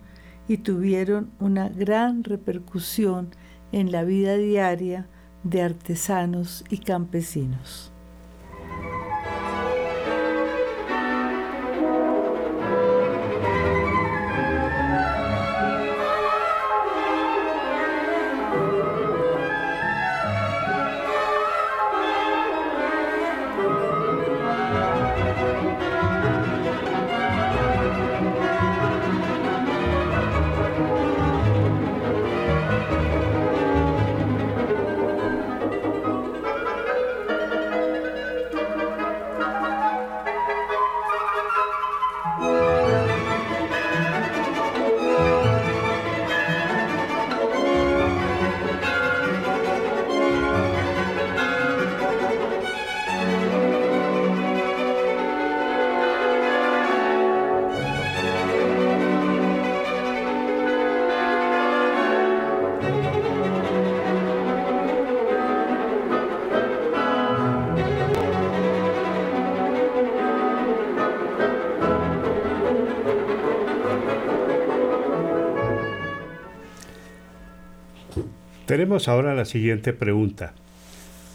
[0.47, 3.31] y tuvieron una gran repercusión
[3.73, 5.09] en la vida diaria
[5.43, 7.91] de artesanos y campesinos.
[78.75, 80.53] Tenemos ahora la siguiente pregunta.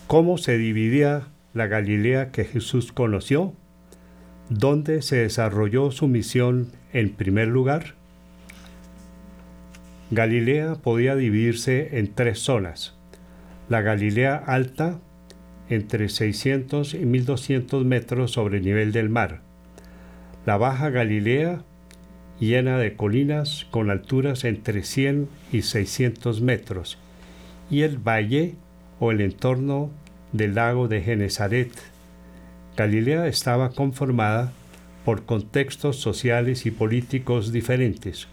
[0.09, 3.55] ¿Cómo se dividía la Galilea que Jesús conoció?
[4.51, 7.95] ¿Dónde se desarrolló su misión en primer lugar?
[10.11, 12.95] Galilea podía dividirse en tres zonas.
[13.71, 14.99] La Galilea alta,
[15.71, 19.41] entre 600 y 1200 metros sobre el nivel del mar.
[20.45, 21.65] La Baja Galilea,
[22.39, 26.99] llena de colinas con alturas entre 100 y 600 metros
[27.71, 28.57] y el valle
[28.99, 29.91] o el entorno
[30.33, 31.71] del lago de Genezaret.
[32.77, 34.53] Galilea estaba conformada
[35.05, 38.29] por contextos sociales y políticos diferentes.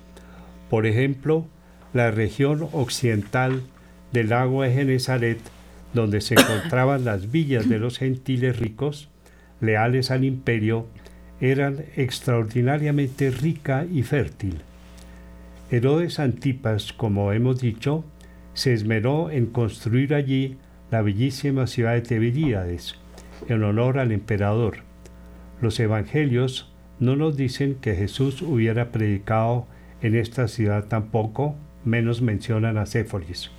[0.70, 1.46] Por ejemplo,
[1.94, 3.62] la región occidental
[4.12, 5.40] del lago de Genezaret,
[5.94, 9.10] donde se encontraban las villas de los gentiles ricos,
[9.62, 10.88] leales al imperio,
[11.40, 14.62] eran extraordinariamente rica y fértil.
[15.72, 18.04] Herodes Antipas, como hemos dicho,
[18.58, 20.58] se esmeró en construir allí
[20.90, 22.96] la bellísima ciudad de Tiberíades,
[23.48, 24.78] en honor al emperador.
[25.62, 29.68] Los evangelios no nos dicen que Jesús hubiera predicado
[30.02, 33.52] en esta ciudad tampoco, menos mencionan a Séforis.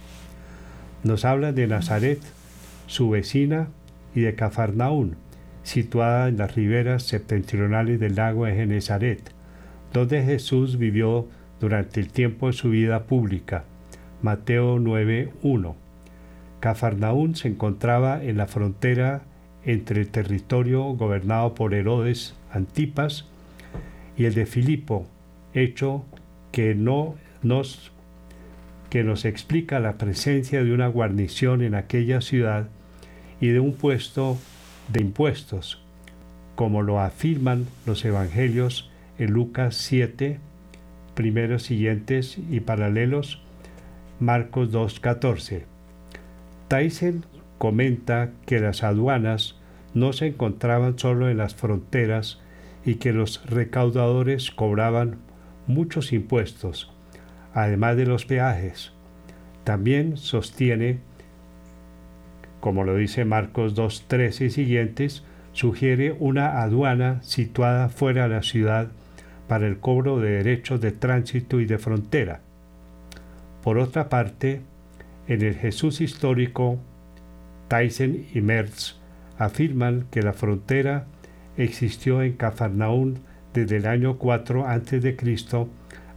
[1.04, 2.18] Nos hablan de Nazaret,
[2.88, 3.68] su vecina,
[4.16, 5.14] y de Cafarnaún,
[5.62, 9.30] situada en las riberas septentrionales del lago de Genezaret,
[9.92, 11.28] donde Jesús vivió
[11.60, 13.62] durante el tiempo de su vida pública
[14.22, 15.74] Mateo 9.1.
[16.60, 19.22] Cafarnaún se encontraba en la frontera
[19.64, 23.26] entre el territorio gobernado por Herodes Antipas
[24.16, 25.06] y el de Filipo,
[25.54, 26.04] hecho
[26.50, 27.92] que, no nos,
[28.90, 32.68] que nos explica la presencia de una guarnición en aquella ciudad
[33.40, 34.36] y de un puesto
[34.88, 35.80] de impuestos,
[36.56, 40.38] como lo afirman los evangelios en Lucas 7,
[41.14, 43.42] primeros siguientes y paralelos,
[44.20, 45.62] Marcos 2.14.
[46.66, 47.24] Tyson
[47.58, 49.56] comenta que las aduanas
[49.94, 52.40] no se encontraban solo en las fronteras
[52.84, 55.18] y que los recaudadores cobraban
[55.68, 56.92] muchos impuestos,
[57.54, 58.92] además de los peajes.
[59.62, 60.98] También sostiene,
[62.60, 68.88] como lo dice Marcos 2.13 y siguientes, sugiere una aduana situada fuera de la ciudad
[69.46, 72.40] para el cobro de derechos de tránsito y de frontera.
[73.68, 74.62] Por otra parte,
[75.26, 76.78] en el Jesús histórico,
[77.68, 78.96] Tyson y Merz
[79.36, 81.04] afirman que la frontera
[81.58, 83.18] existió en Cafarnaún
[83.52, 85.16] desde el año 4 a.C.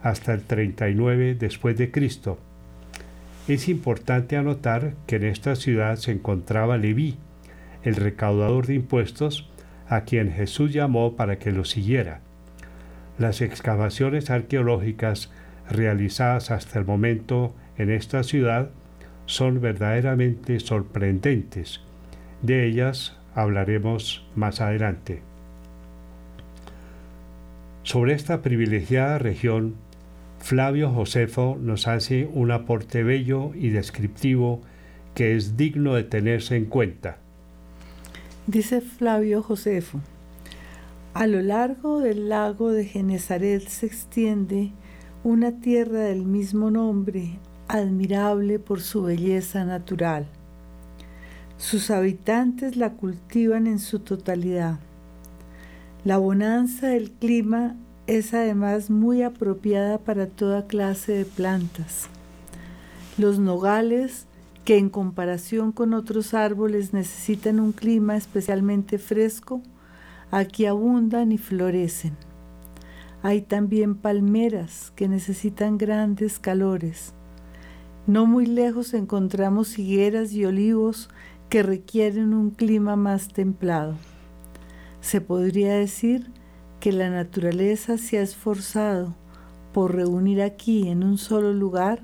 [0.02, 2.38] hasta el 39 después de Cristo.
[3.48, 7.18] Es importante anotar que en esta ciudad se encontraba Leví,
[7.82, 9.50] el recaudador de impuestos,
[9.88, 12.22] a quien Jesús llamó para que lo siguiera.
[13.18, 15.30] Las excavaciones arqueológicas
[15.72, 18.70] realizadas hasta el momento en esta ciudad
[19.26, 21.80] son verdaderamente sorprendentes.
[22.42, 25.22] De ellas hablaremos más adelante.
[27.82, 29.74] Sobre esta privilegiada región,
[30.38, 34.60] Flavio Josefo nos hace un aporte bello y descriptivo
[35.14, 37.18] que es digno de tenerse en cuenta.
[38.46, 40.00] Dice Flavio Josefo,
[41.14, 44.72] a lo largo del lago de Genezaret se extiende
[45.24, 50.26] una tierra del mismo nombre, admirable por su belleza natural.
[51.58, 54.80] Sus habitantes la cultivan en su totalidad.
[56.04, 57.76] La bonanza del clima
[58.08, 62.08] es además muy apropiada para toda clase de plantas.
[63.16, 64.26] Los nogales,
[64.64, 69.62] que en comparación con otros árboles necesitan un clima especialmente fresco,
[70.32, 72.16] aquí abundan y florecen.
[73.24, 77.14] Hay también palmeras que necesitan grandes calores.
[78.08, 81.08] No muy lejos encontramos higueras y olivos
[81.48, 83.94] que requieren un clima más templado.
[85.00, 86.32] Se podría decir
[86.80, 89.14] que la naturaleza se ha esforzado
[89.72, 92.02] por reunir aquí en un solo lugar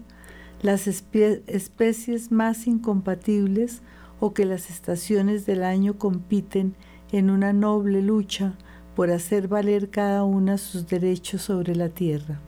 [0.62, 3.82] las especies más incompatibles
[4.20, 6.76] o que las estaciones del año compiten
[7.10, 8.56] en una noble lucha
[8.98, 12.40] por hacer valer cada una sus derechos sobre la tierra.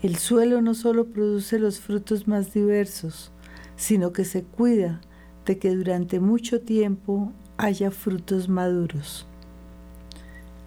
[0.00, 3.32] El suelo no solo produce los frutos más diversos,
[3.74, 5.00] sino que se cuida
[5.44, 9.26] de que durante mucho tiempo haya frutos maduros.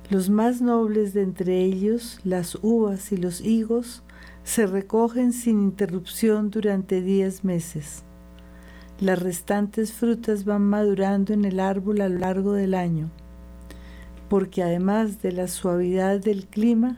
[0.10, 4.04] Los más nobles de entre ellos, las uvas y los higos,
[4.44, 8.04] se recogen sin interrupción durante diez meses.
[9.00, 13.10] Las restantes frutas van madurando en el árbol a lo largo del año
[14.30, 16.98] porque además de la suavidad del clima,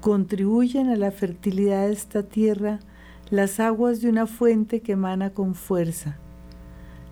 [0.00, 2.80] contribuyen a la fertilidad de esta tierra
[3.30, 6.18] las aguas de una fuente que emana con fuerza.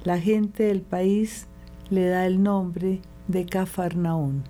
[0.05, 1.47] La gente del país
[1.91, 4.45] le da el nombre de Cafarnaún.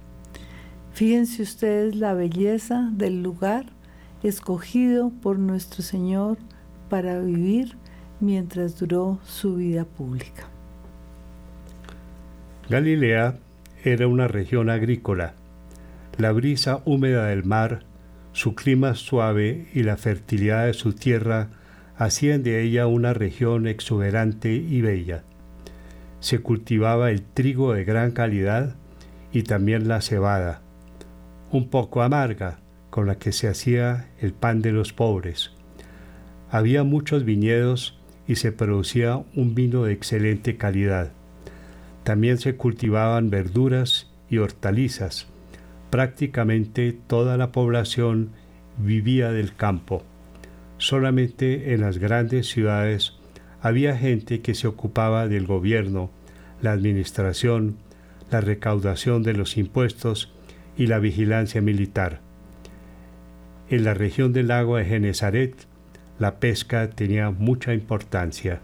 [0.92, 3.66] Fíjense ustedes la belleza del lugar
[4.22, 6.38] escogido por nuestro Señor
[6.88, 7.76] para vivir
[8.20, 10.48] mientras duró su vida pública.
[12.68, 13.38] Galilea
[13.84, 15.34] era una región agrícola.
[16.18, 17.84] La brisa húmeda del mar,
[18.32, 21.48] su clima suave y la fertilidad de su tierra
[21.96, 25.22] hacían de ella una región exuberante y bella.
[26.20, 28.76] Se cultivaba el trigo de gran calidad
[29.32, 30.62] y también la cebada,
[31.50, 32.58] un poco amarga,
[32.90, 35.52] con la que se hacía el pan de los pobres.
[36.50, 41.12] Había muchos viñedos y se producía un vino de excelente calidad.
[42.04, 45.26] También se cultivaban verduras y hortalizas.
[45.90, 48.30] Prácticamente toda la población
[48.78, 50.02] vivía del campo.
[50.78, 53.14] Solamente en las grandes ciudades
[53.60, 56.10] había gente que se ocupaba del gobierno,
[56.62, 57.76] la administración,
[58.30, 60.32] la recaudación de los impuestos
[60.76, 62.20] y la vigilancia militar.
[63.68, 65.54] En la región del lago de Genezaret,
[66.18, 68.60] la pesca tenía mucha importancia.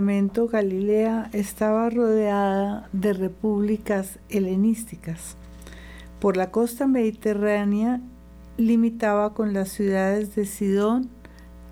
[0.00, 5.36] Galilea estaba rodeada de repúblicas helenísticas.
[6.20, 8.00] Por la costa mediterránea
[8.56, 11.10] limitaba con las ciudades de Sidón,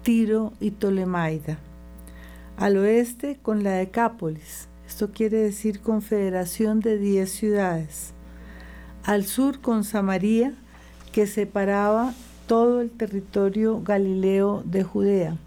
[0.02, 1.58] Tiro y Tolemaida.
[2.58, 8.12] Al oeste con la Decápolis, esto quiere decir confederación de diez ciudades.
[9.04, 10.52] Al sur con Samaria,
[11.12, 12.12] que separaba
[12.46, 15.38] todo el territorio galileo de Judea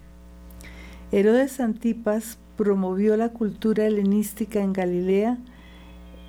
[1.14, 5.36] Herodes Antipas promovió la cultura helenística en Galilea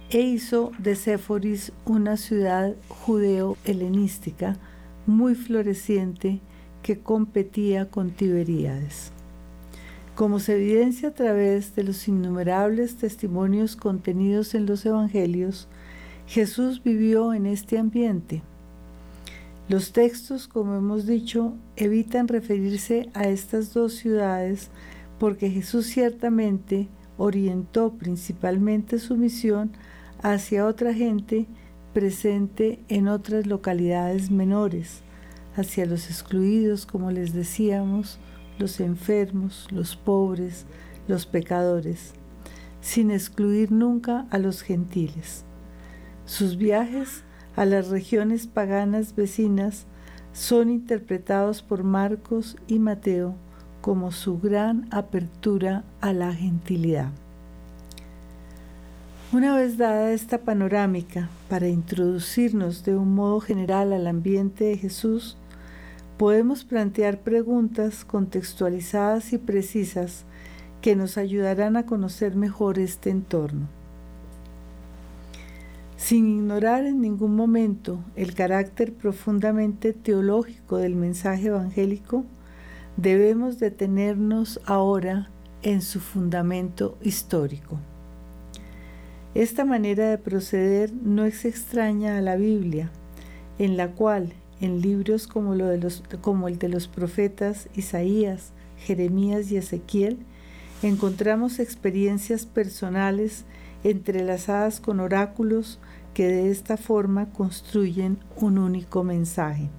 [0.09, 4.57] e hizo de Séforis una ciudad judeo-helenística
[5.05, 6.39] muy floreciente
[6.81, 9.11] que competía con Tiberíades.
[10.15, 15.67] Como se evidencia a través de los innumerables testimonios contenidos en los Evangelios,
[16.25, 18.41] Jesús vivió en este ambiente.
[19.69, 24.71] Los textos, como hemos dicho, evitan referirse a estas dos ciudades
[25.23, 29.71] porque Jesús ciertamente orientó principalmente su misión
[30.21, 31.47] hacia otra gente
[31.93, 35.01] presente en otras localidades menores,
[35.55, 38.19] hacia los excluidos, como les decíamos,
[38.59, 40.65] los enfermos, los pobres,
[41.07, 42.11] los pecadores,
[42.81, 45.45] sin excluir nunca a los gentiles.
[46.25, 47.23] Sus viajes
[47.55, 49.85] a las regiones paganas vecinas
[50.33, 53.37] son interpretados por Marcos y Mateo
[53.83, 57.09] como su gran apertura a la gentilidad.
[59.33, 65.35] Una vez dada esta panorámica para introducirnos de un modo general al ambiente de Jesús,
[66.17, 70.23] podemos plantear preguntas contextualizadas y precisas
[70.79, 73.67] que nos ayudarán a conocer mejor este entorno.
[75.97, 82.23] Sin ignorar en ningún momento el carácter profundamente teológico del mensaje evangélico,
[82.97, 85.29] debemos detenernos ahora
[85.61, 87.79] en su fundamento histórico.
[89.33, 92.91] Esta manera de proceder no es extraña a la Biblia,
[93.57, 98.51] en la cual, en libros como, lo de los, como el de los profetas Isaías,
[98.77, 100.19] Jeremías y Ezequiel,
[100.83, 103.45] encontramos experiencias personales
[103.83, 105.79] entrelazadas con oráculos
[106.13, 109.69] que de esta forma construyen un único mensaje.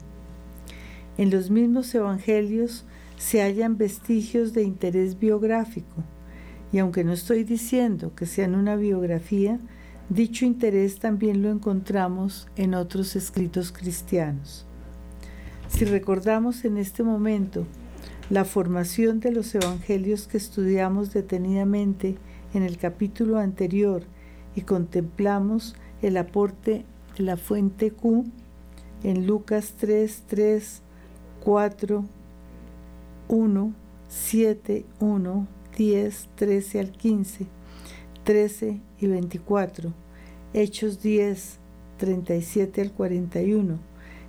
[1.16, 2.84] En los mismos evangelios
[3.24, 6.04] se hallan vestigios de interés biográfico,
[6.72, 9.58] y aunque no estoy diciendo que sean una biografía,
[10.10, 14.66] dicho interés también lo encontramos en otros escritos cristianos.
[15.68, 17.66] Si recordamos en este momento
[18.28, 22.18] la formación de los evangelios que estudiamos detenidamente
[22.52, 24.02] en el capítulo anterior
[24.54, 26.84] y contemplamos el aporte
[27.16, 28.26] de la fuente Q
[29.02, 30.82] en Lucas 3, 3,
[31.42, 32.04] 4,
[33.28, 33.72] 1,
[34.08, 37.46] 7, 1, 10, 13 al 15,
[38.24, 39.92] 13 y 24,
[40.52, 41.58] Hechos 10,
[41.98, 43.78] 37 al 41.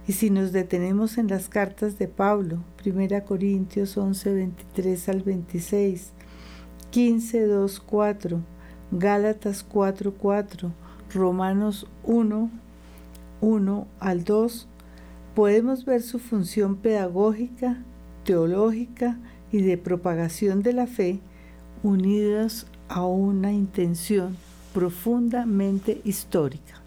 [0.08, 6.12] Y si nos detenemos en las cartas de Pablo, 1 Corintios 11, 23 al 26,
[6.92, 8.40] 15, 2, 4,
[8.92, 10.72] Gálatas 4, 4,
[11.14, 12.52] Romanos 1,
[13.42, 14.68] 1 al 2,
[15.34, 17.84] podemos ver su función pedagógica,
[18.26, 19.18] teológica
[19.52, 21.22] y de propagación de la fe
[21.82, 24.36] unidas a una intención
[24.74, 26.82] profundamente histórica.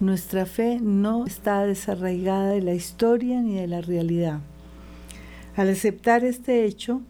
[0.00, 4.40] Nuestra fe no está desarraigada de la historia ni de la realidad.
[5.56, 7.02] Al aceptar este hecho,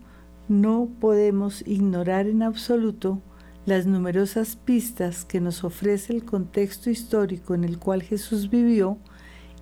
[0.49, 3.21] no podemos ignorar en absoluto
[3.65, 8.99] las numerosas pistas que nos ofrece el contexto histórico en el cual Jesús vivió,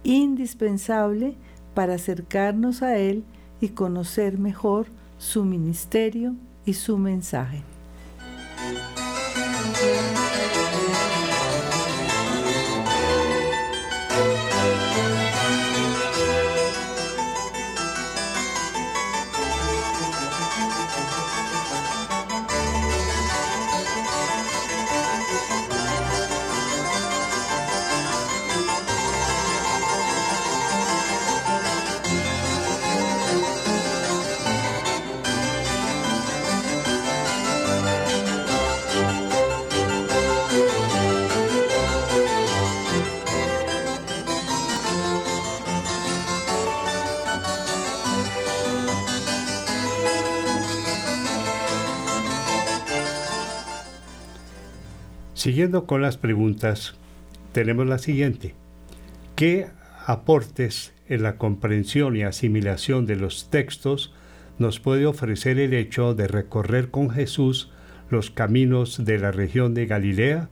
[0.03, 1.37] indispensable
[1.75, 3.25] para acercarnos a Él
[3.63, 4.87] y conocer mejor
[5.19, 6.35] su ministerio
[6.67, 7.63] y su mensaje.
[55.43, 56.95] Siguiendo con las preguntas,
[57.51, 58.55] tenemos la siguiente.
[59.35, 59.67] ¿Qué
[60.07, 64.15] aportes en la comprensión y asimilación de los textos
[64.61, 67.73] nos puede ofrecer el hecho de recorrer con Jesús
[68.09, 70.49] los caminos de la región de Galilea?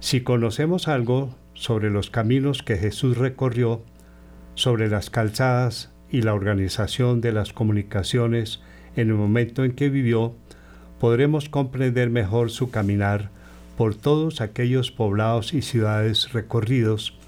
[0.00, 3.82] Si conocemos algo sobre los caminos que Jesús recorrió,
[4.54, 8.62] sobre las calzadas y la organización de las comunicaciones
[8.96, 10.34] en el momento en que vivió,
[11.02, 13.28] podremos comprender mejor su caminar
[13.76, 17.18] por todos aquellos poblados y ciudades recorridos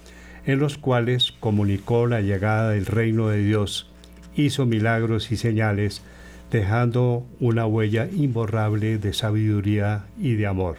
[0.45, 3.89] en los cuales comunicó la llegada del reino de Dios,
[4.33, 6.01] hizo milagros y señales,
[6.51, 10.77] dejando una huella imborrable de sabiduría y de amor.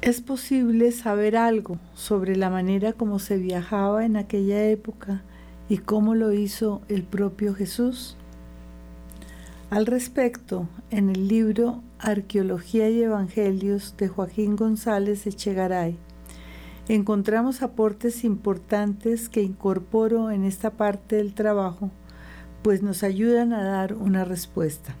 [0.00, 5.20] Es posible saber algo sobre la manera como se viajaba en aquella época
[5.68, 8.16] y cómo lo hizo el propio Jesús.
[9.72, 15.96] Al respecto, en el libro Arqueología y Evangelios de Joaquín González Echegaray,
[16.88, 21.90] encontramos aportes importantes que incorporo en esta parte del trabajo,
[22.62, 24.94] pues nos ayudan a dar una respuesta.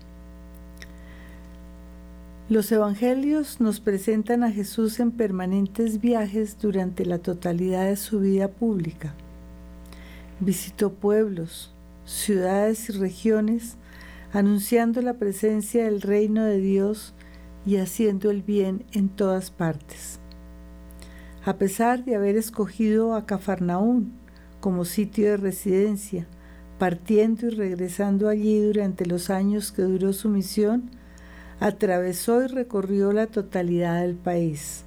[2.48, 8.48] Los evangelios nos presentan a Jesús en permanentes viajes durante la totalidad de su vida
[8.48, 9.12] pública.
[10.40, 11.74] Visitó pueblos,
[12.06, 13.76] ciudades y regiones,
[14.32, 17.14] anunciando la presencia del reino de Dios
[17.64, 20.22] y haciendo el bien en todas partes
[21.44, 24.12] a pesar de haber escogido a Cafarnaún
[24.60, 26.26] como sitio de residencia,
[26.78, 30.90] partiendo y regresando allí durante los años que duró su misión,
[31.58, 34.84] atravesó y recorrió la totalidad del país.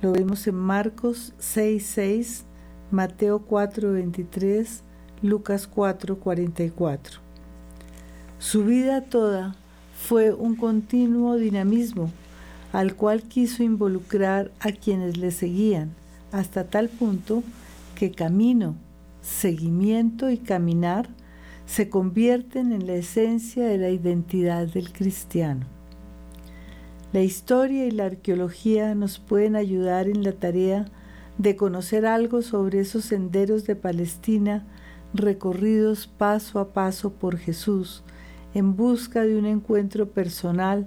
[0.00, 2.44] Lo vemos en Marcos 6:6,
[2.90, 4.82] Mateo 4:23,
[5.22, 7.21] Lucas 4:44.
[8.42, 9.54] Su vida toda
[9.96, 12.10] fue un continuo dinamismo
[12.72, 15.92] al cual quiso involucrar a quienes le seguían,
[16.32, 17.44] hasta tal punto
[17.94, 18.74] que camino,
[19.20, 21.08] seguimiento y caminar
[21.66, 25.64] se convierten en la esencia de la identidad del cristiano.
[27.12, 30.86] La historia y la arqueología nos pueden ayudar en la tarea
[31.38, 34.66] de conocer algo sobre esos senderos de Palestina
[35.14, 38.02] recorridos paso a paso por Jesús
[38.54, 40.86] en busca de un encuentro personal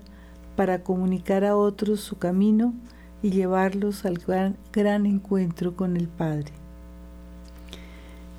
[0.55, 2.73] para comunicar a otros su camino
[3.21, 6.51] y llevarlos al gran, encuentro con el Padre.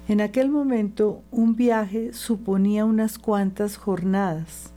[0.09, 4.71] En aquel momento un viaje suponía unas cuantas jornadas.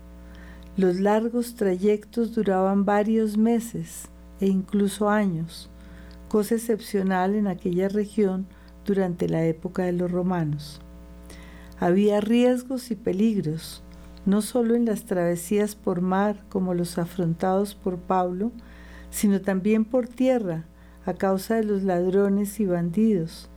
[0.76, 4.10] Los largos trayectos duraban varios meses
[4.42, 5.70] e incluso años,
[6.30, 8.48] cosa excepcional en aquella región
[8.86, 10.82] durante la época de los romanos.
[11.80, 13.84] Había riesgos y peligros,
[14.26, 18.52] no solo en las travesías por mar como los afrontados por Pablo,
[19.10, 20.66] sino también por tierra
[21.06, 23.50] a causa de los ladrones y bandidos,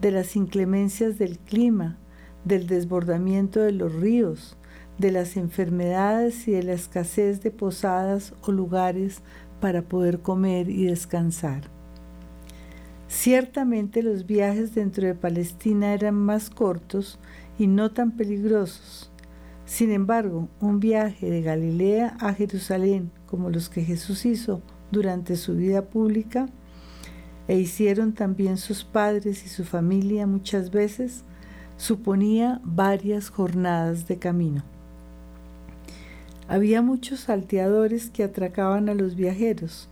[0.00, 1.96] de las inclemencias del clima,
[2.44, 4.56] del desbordamiento de los ríos,
[4.98, 9.20] de las enfermedades y de la escasez de posadas o lugares
[9.60, 11.62] para poder comer y descansar.
[13.08, 17.18] Ciertamente los viajes dentro de Palestina eran más cortos
[17.58, 19.10] y no tan peligrosos,
[19.66, 24.62] sin embargo, un viaje de Galilea a Jerusalén, como los que Jesús hizo
[24.92, 26.46] durante su vida pública,
[27.48, 31.24] e hicieron también sus padres y su familia muchas veces,
[31.76, 34.62] suponía varias jornadas de camino.
[36.46, 39.88] Había muchos salteadores que atracaban a los viajeros.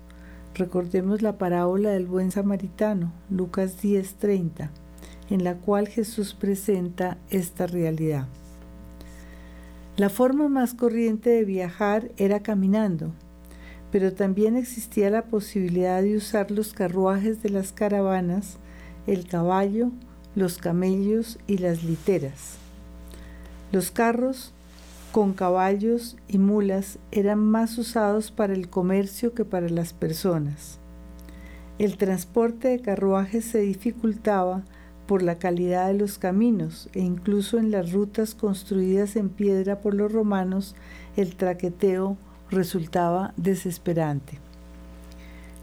[0.54, 4.70] Recordemos la parábola del buen samaritano, Lucas 10:30,
[5.30, 8.28] en la cual Jesús presenta esta realidad.
[9.96, 13.12] La forma más corriente de viajar era caminando,
[13.92, 18.56] pero también existía la posibilidad de usar los carruajes de las caravanas,
[19.06, 19.92] el caballo,
[20.34, 22.56] los camellos y las literas.
[23.70, 24.52] Los carros
[25.12, 30.80] con caballos y mulas eran más usados para el comercio que para las personas.
[31.78, 34.64] El transporte de carruajes se dificultaba
[35.06, 39.94] por la calidad de los caminos e incluso en las rutas construidas en piedra por
[39.94, 40.74] los romanos
[41.16, 42.16] el traqueteo
[42.50, 44.38] resultaba desesperante.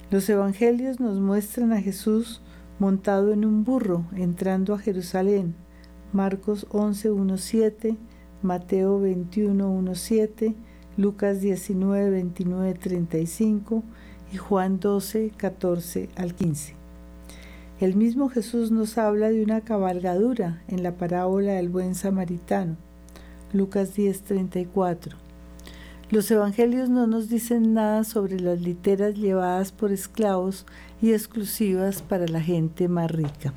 [0.09, 2.41] Los evangelios nos muestran a Jesús
[2.79, 5.55] montado en un burro entrando a Jerusalén,
[6.13, 7.97] Marcos 11.1.7,
[8.41, 10.55] Mateo 21.1.7,
[10.97, 12.25] Lucas 19,
[12.79, 13.83] 35
[14.33, 16.80] y Juan 12, 14 al 15.
[17.81, 22.77] El mismo Jesús nos habla de una cabalgadura en la parábola del buen samaritano,
[23.53, 25.17] Lucas 10:34.
[26.11, 30.67] Los evangelios no nos dicen nada sobre las literas llevadas por esclavos
[31.01, 33.51] y exclusivas para la gente más rica.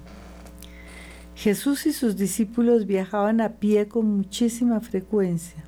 [1.34, 5.62] Jesús y sus discípulos viajaban a pie con muchísima frecuencia.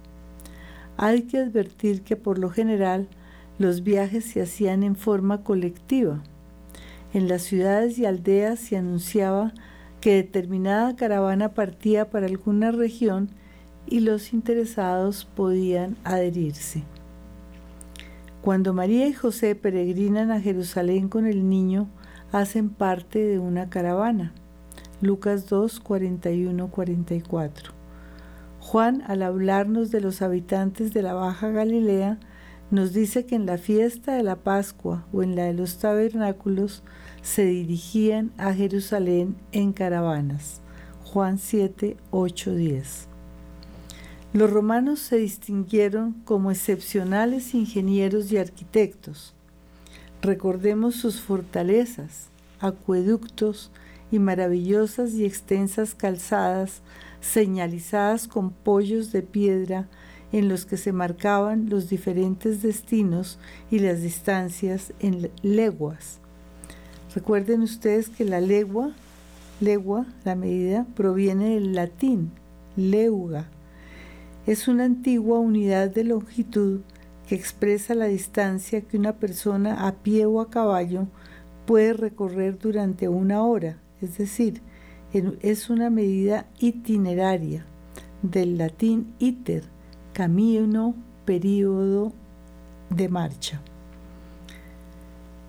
[0.97, 3.07] Hay que advertir que por lo general
[3.59, 6.23] los viajes se hacían en forma colectiva.
[7.17, 9.55] En las ciudades y aldeas se anunciaba
[10.03, 13.31] que determinada caravana partía para alguna región
[13.87, 16.83] y los interesados podían adherirse.
[18.43, 21.89] Cuando María y José peregrinan a Jerusalén con el niño,
[22.33, 24.35] hacen parte de una caravana.
[25.01, 27.73] Lucas 2, 41, 44.
[28.61, 32.19] Juan, al hablarnos de los habitantes de la Baja Galilea,
[32.71, 36.83] nos dice que en la fiesta de la Pascua o en la de los tabernáculos
[37.27, 40.61] se dirigían a Jerusalén en caravanas.
[41.03, 43.09] Juan 7, 8, 10.
[44.33, 49.35] Los romanos se distinguieron como excepcionales ingenieros y arquitectos.
[50.23, 52.29] Recordemos sus fortalezas,
[52.61, 53.73] acueductos
[54.13, 56.81] y maravillosas y extensas calzadas
[57.21, 59.89] señalizadas con pollos de piedra
[60.31, 66.21] en los que se marcaban los diferentes destinos y las distancias en leguas.
[67.17, 68.91] Recuerden ustedes que la legua,
[69.59, 72.31] legua, la medida, proviene del latín,
[72.77, 73.49] leuga.
[74.47, 76.83] Es una antigua unidad de longitud
[77.27, 81.07] que expresa la distancia que una persona a pie o a caballo
[81.65, 84.61] puede recorrer durante una hora, es decir,
[85.41, 87.65] es una medida itineraria,
[88.21, 89.65] del latín iter,
[90.13, 90.95] camino,
[91.25, 92.13] período
[92.91, 93.63] de marcha.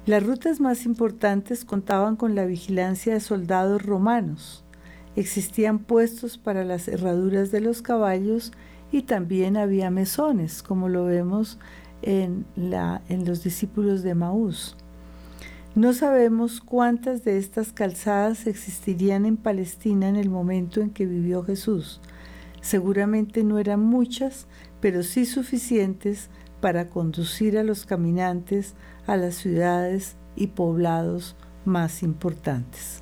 [0.08, 4.64] Las rutas más importantes contaban con la vigilancia de soldados romanos.
[5.18, 8.53] Existían puestos para las herraduras de los caballos
[8.89, 11.60] y también había mesones, como lo vemos
[12.03, 14.78] en, en los discípulos de Maús.
[15.76, 21.43] No sabemos cuántas de estas calzadas existirían en Palestina en el momento en que vivió
[21.43, 21.99] Jesús.
[22.62, 24.47] Seguramente no eran muchas,
[24.80, 26.30] pero sí suficientes
[26.68, 28.74] para conducir a los caminantes
[29.07, 33.01] a las ciudades y poblados más importantes.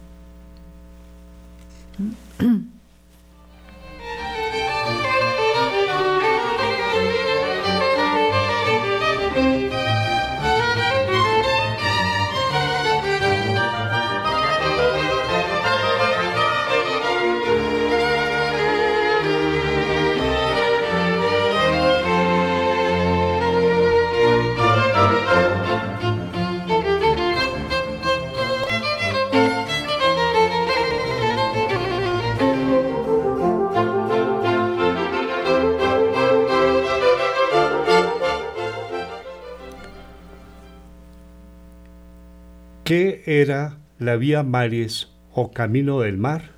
[43.28, 46.52] Era la vía Maris o Camino del Mar?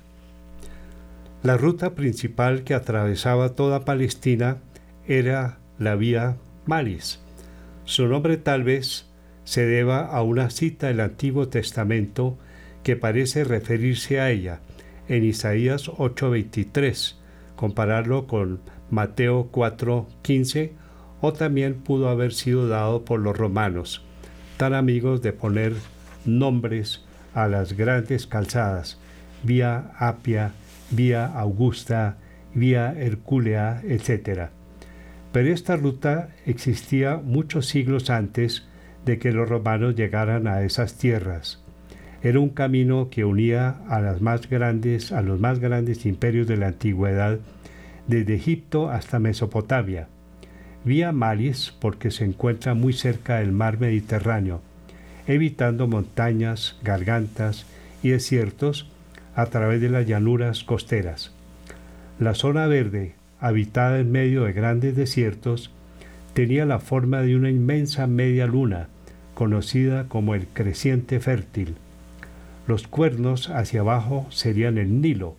[1.42, 4.58] La ruta principal que atravesaba toda Palestina
[5.06, 7.20] era la vía Maris.
[7.86, 9.06] Su nombre tal vez
[9.44, 12.36] se deba a una cita del Antiguo Testamento
[12.82, 14.60] que parece referirse a ella
[15.08, 17.16] en Isaías 8:23,
[17.56, 18.60] compararlo con
[18.90, 20.72] Mateo 4:15
[21.22, 24.02] o también pudo haber sido dado por los romanos,
[24.58, 25.72] tan amigos de poner
[26.24, 27.04] nombres
[27.34, 28.98] a las grandes calzadas,
[29.42, 30.52] vía Apia,
[30.90, 32.16] vía Augusta,
[32.54, 34.48] vía Hercúlea, etc.
[35.32, 38.66] Pero esta ruta existía muchos siglos antes
[39.04, 41.62] de que los romanos llegaran a esas tierras.
[42.22, 44.00] Era un camino que unía a,
[44.50, 47.38] grandes, los más grandes imperios de la antigüedad,
[48.08, 50.08] desde Egipto hasta Mesopotamia.
[50.84, 54.62] Vía Maris porque se encuentra muy cerca del mar Mediterráneo,
[55.28, 57.66] evitando montañas, gargantas
[58.02, 58.88] y desiertos
[59.36, 61.30] a través de las llanuras costeras.
[62.18, 65.70] La zona verde, habitada en medio de grandes desiertos,
[66.32, 68.88] tenía la forma de una inmensa media luna,
[69.34, 71.76] conocida como el creciente fértil.
[72.66, 75.36] Los cuernos hacia abajo serían el Nilo,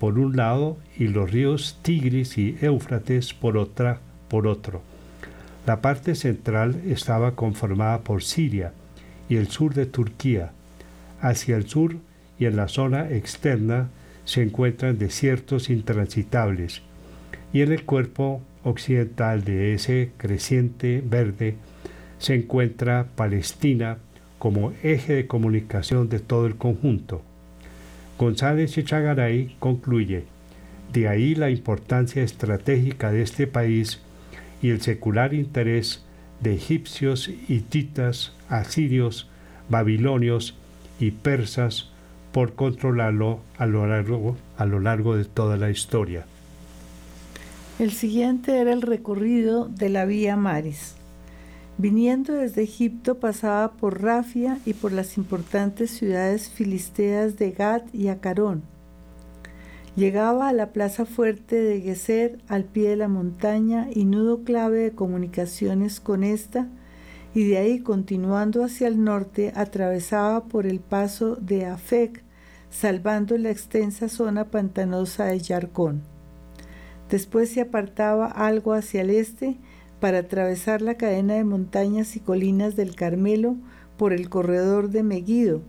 [0.00, 4.82] por un lado, y los ríos Tigris y Éufrates por otra, por otro.
[5.64, 8.72] La parte central estaba conformada por Siria,
[9.32, 10.52] y el sur de Turquía.
[11.22, 11.96] Hacia el sur
[12.38, 13.88] y en la zona externa
[14.26, 16.82] se encuentran desiertos intransitables
[17.50, 21.54] y en el cuerpo occidental de ese creciente verde
[22.18, 23.96] se encuentra Palestina
[24.38, 27.22] como eje de comunicación de todo el conjunto.
[28.18, 30.24] González Echegaray concluye,
[30.92, 34.02] de ahí la importancia estratégica de este país
[34.60, 36.04] y el secular interés
[36.42, 39.28] de egipcios, hititas, asirios,
[39.68, 40.54] babilonios
[40.98, 41.88] y persas
[42.32, 46.26] por controlarlo a lo largo, a lo largo de toda la historia.
[47.78, 50.94] El siguiente era el recorrido de la Vía Maris.
[51.78, 58.08] Viniendo desde Egipto pasaba por Rafia y por las importantes ciudades filisteas de Gad y
[58.08, 58.62] Acarón.
[59.94, 64.78] Llegaba a la plaza fuerte de Geser al pie de la montaña y nudo clave
[64.78, 66.66] de comunicaciones con esta,
[67.34, 72.22] y de ahí continuando hacia el norte atravesaba por el paso de Afec,
[72.70, 76.00] salvando la extensa zona pantanosa de Yarcón.
[77.10, 79.58] Después se apartaba algo hacia el este
[80.00, 83.56] para atravesar la cadena de montañas y colinas del Carmelo
[83.98, 85.60] por el corredor de Megiddo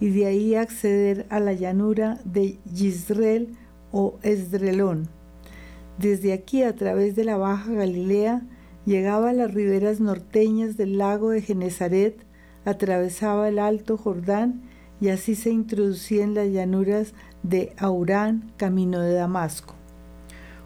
[0.00, 3.54] y de ahí acceder a la llanura de Yisrael
[3.96, 5.08] o Esdrelón.
[5.96, 8.42] Desde aquí, a través de la Baja Galilea,
[8.84, 12.14] llegaba a las riberas norteñas del lago de Genezaret,
[12.66, 14.60] atravesaba el Alto Jordán
[15.00, 19.74] y así se introducía en las llanuras de Aurán, camino de Damasco.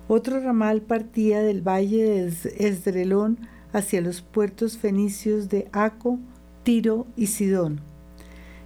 [0.09, 2.27] Otro ramal partía del valle de
[2.59, 3.39] Esdrelón
[3.73, 6.19] hacia los puertos fenicios de Aco,
[6.65, 7.90] Tiro y Sidón.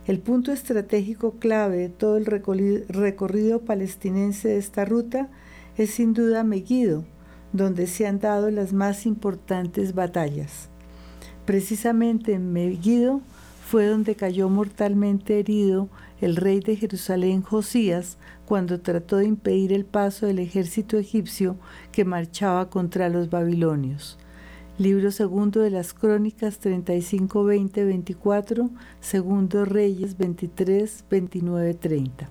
[0.06, 5.30] El punto estratégico clave de todo el recorrido palestinense de esta ruta
[5.78, 7.04] es sin duda Megiddo,
[7.54, 10.68] donde se han dado las más importantes batallas.
[11.46, 13.22] Precisamente en Megiddo
[13.66, 15.88] fue donde cayó mortalmente herido
[16.20, 21.56] el rey de Jerusalén Josías cuando trató de impedir el paso del ejército egipcio
[21.92, 24.18] que marchaba contra los babilonios.
[24.76, 32.28] Libro segundo de las Crónicas 35, 20, 24, segundo Reyes 23, 29, 30.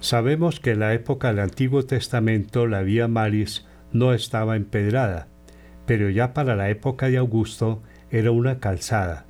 [0.00, 5.26] Sabemos que en la época del Antiguo Testamento la vía Maris no estaba empedrada,
[5.86, 7.80] pero ya para la época de Augusto
[8.10, 9.24] era una calzada.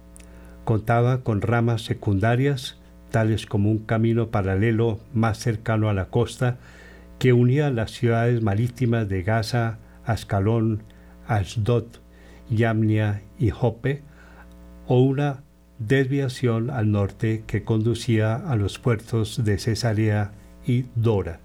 [0.65, 2.81] Contaba con ramas secundarias
[3.13, 6.59] tales como un camino paralelo más cercano a la costa
[7.21, 10.83] que unía las ciudades marítimas de Gaza, Ascalón,
[11.27, 11.87] Asdod,
[12.51, 14.03] Yamnia y Jope,
[14.87, 15.43] o una
[15.79, 20.33] desviación al norte que conducía a los puertos de Cesarea
[20.67, 21.41] y Dora.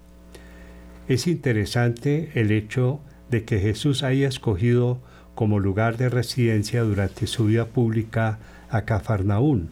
[1.08, 3.00] Es interesante el hecho
[3.30, 5.00] de que Jesús haya escogido
[5.34, 8.38] como lugar de residencia durante su vida pública
[8.70, 9.70] a Cafarnaún,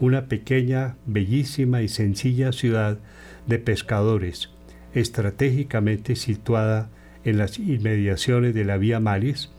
[0.00, 2.98] una pequeña, bellísima y sencilla ciudad
[3.46, 4.50] de pescadores,
[4.94, 6.88] estratégicamente situada
[7.24, 9.50] en las inmediaciones de la vía Malis,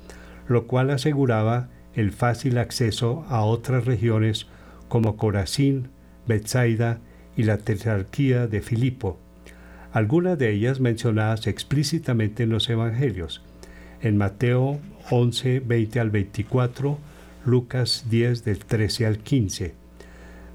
[0.48, 4.48] lo cual aseguraba el fácil acceso a otras regiones
[4.88, 5.90] como Corazín,
[6.28, 7.00] Bethsaida
[7.36, 9.20] y la tetrarquía de Filipo,
[9.92, 13.42] algunas de ellas mencionadas explícitamente en los Evangelios,
[14.02, 17.00] en Mateo 11, 20 al 24,
[17.46, 19.74] Lucas 10 del 13 al 15,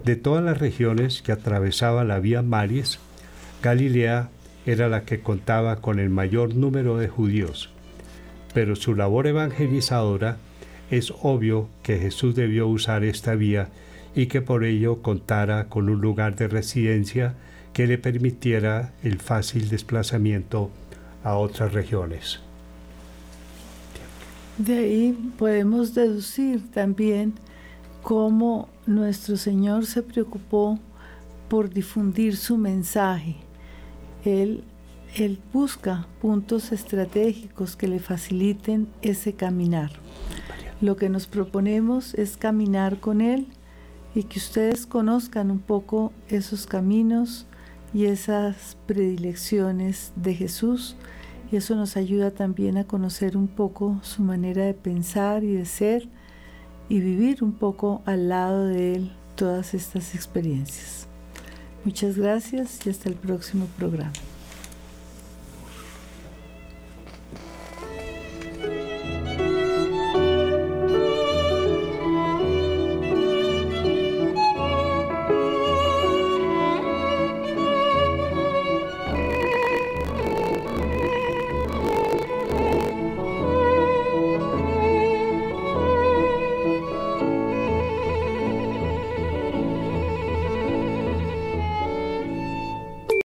[0.04, 2.98] de todas las regiones que atravesaba la vía Maris,
[3.62, 4.30] Galilea
[4.66, 7.70] era la que contaba con el mayor número de judíos.
[8.54, 10.36] Pero su labor evangelizadora
[10.90, 13.68] es obvio que Jesús debió usar esta vía
[14.14, 17.34] y que por ello contara con un lugar de residencia
[17.72, 20.70] que le permitiera el fácil desplazamiento
[21.22, 22.40] a otras regiones.
[24.58, 27.34] De ahí podemos deducir también
[28.02, 30.78] cómo nuestro Señor se preocupó
[31.48, 33.36] por difundir su mensaje.
[34.25, 34.64] Él,
[35.53, 39.91] busca puntos estratégicos que le faciliten ese caminar.
[40.81, 43.49] Lo que nos proponemos es caminar con Él
[44.14, 47.47] y que ustedes conozcan un poco esos caminos
[47.93, 50.97] y esas predilecciones de Jesús.
[51.53, 55.66] Y eso nos ayuda también a conocer un poco su manera de pensar y de
[55.66, 56.09] ser
[56.89, 61.09] y vivir un poco al lado de Él todas estas experiencias.
[61.85, 64.12] Muchas gracias y hasta el próximo programa.